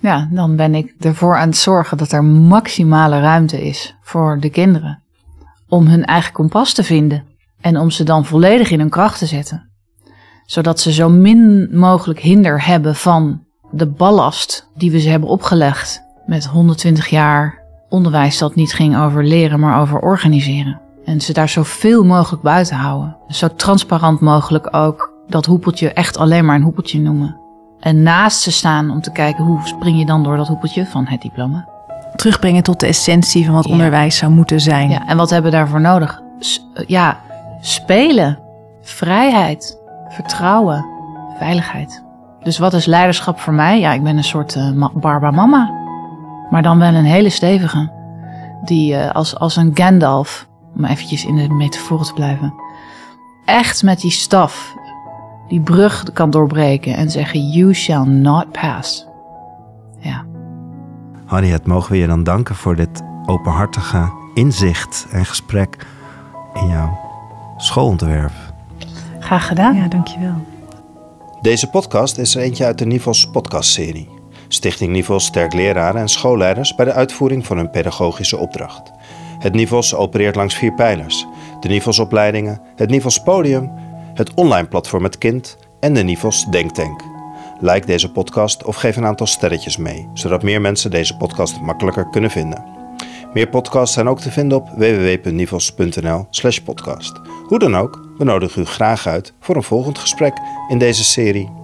[0.00, 4.50] Ja, dan ben ik ervoor aan het zorgen dat er maximale ruimte is voor de
[4.50, 5.02] kinderen.
[5.68, 7.24] om hun eigen kompas te vinden
[7.60, 9.70] en om ze dan volledig in hun kracht te zetten.
[10.46, 13.41] Zodat ze zo min mogelijk hinder hebben van
[13.72, 19.24] de ballast die we ze hebben opgelegd met 120 jaar onderwijs dat niet ging over
[19.24, 20.80] leren, maar over organiseren.
[21.04, 23.16] En ze daar zoveel mogelijk buiten houden.
[23.28, 27.36] Zo transparant mogelijk ook dat hoepeltje echt alleen maar een hoepeltje noemen.
[27.80, 31.06] En naast ze staan om te kijken hoe spring je dan door dat hoepeltje van
[31.06, 31.68] het diploma.
[32.16, 34.90] Terugbrengen tot de essentie van wat onderwijs zou moeten zijn.
[34.90, 36.22] Ja, en wat hebben we daarvoor nodig?
[36.74, 37.20] Eh, ja,
[37.60, 38.38] spelen,
[38.82, 40.86] vrijheid, vertrouwen,
[41.38, 42.02] veiligheid.
[42.42, 43.80] Dus wat is leiderschap voor mij?
[43.80, 45.70] Ja, ik ben een soort uh, Barba Mama.
[46.50, 47.90] Maar dan wel een hele stevige.
[48.64, 52.54] Die uh, als, als een Gandalf, om eventjes in de metafoor te blijven.
[53.44, 54.74] Echt met die staf
[55.52, 59.06] die brug kan doorbreken en zeggen: You shall not pass.
[59.98, 60.24] Ja.
[61.26, 65.86] Harriet, mogen we je dan danken voor dit openhartige inzicht en gesprek
[66.54, 66.98] in jouw
[67.56, 68.32] schoolontwerp.
[69.18, 69.74] Graag gedaan.
[69.74, 70.51] Ja, dankjewel.
[71.42, 74.08] Deze podcast is er eentje uit de Nivels podcastserie.
[74.48, 78.90] Stichting Nivels sterk leraren en schoolleiders bij de uitvoering van hun pedagogische opdracht.
[79.38, 81.26] Het Nivels opereert langs vier pijlers.
[81.60, 83.70] De Nivelsopleidingen, het Nivels Podium,
[84.14, 87.00] het online platform Het Kind en de Nivels Denktank.
[87.60, 92.10] Like deze podcast of geef een aantal sterretjes mee, zodat meer mensen deze podcast makkelijker
[92.10, 92.81] kunnen vinden.
[93.32, 97.20] Meer podcasts zijn ook te vinden op www.nivels.nl/podcast.
[97.46, 100.36] Hoe dan ook, we nodigen u graag uit voor een volgend gesprek
[100.68, 101.61] in deze serie.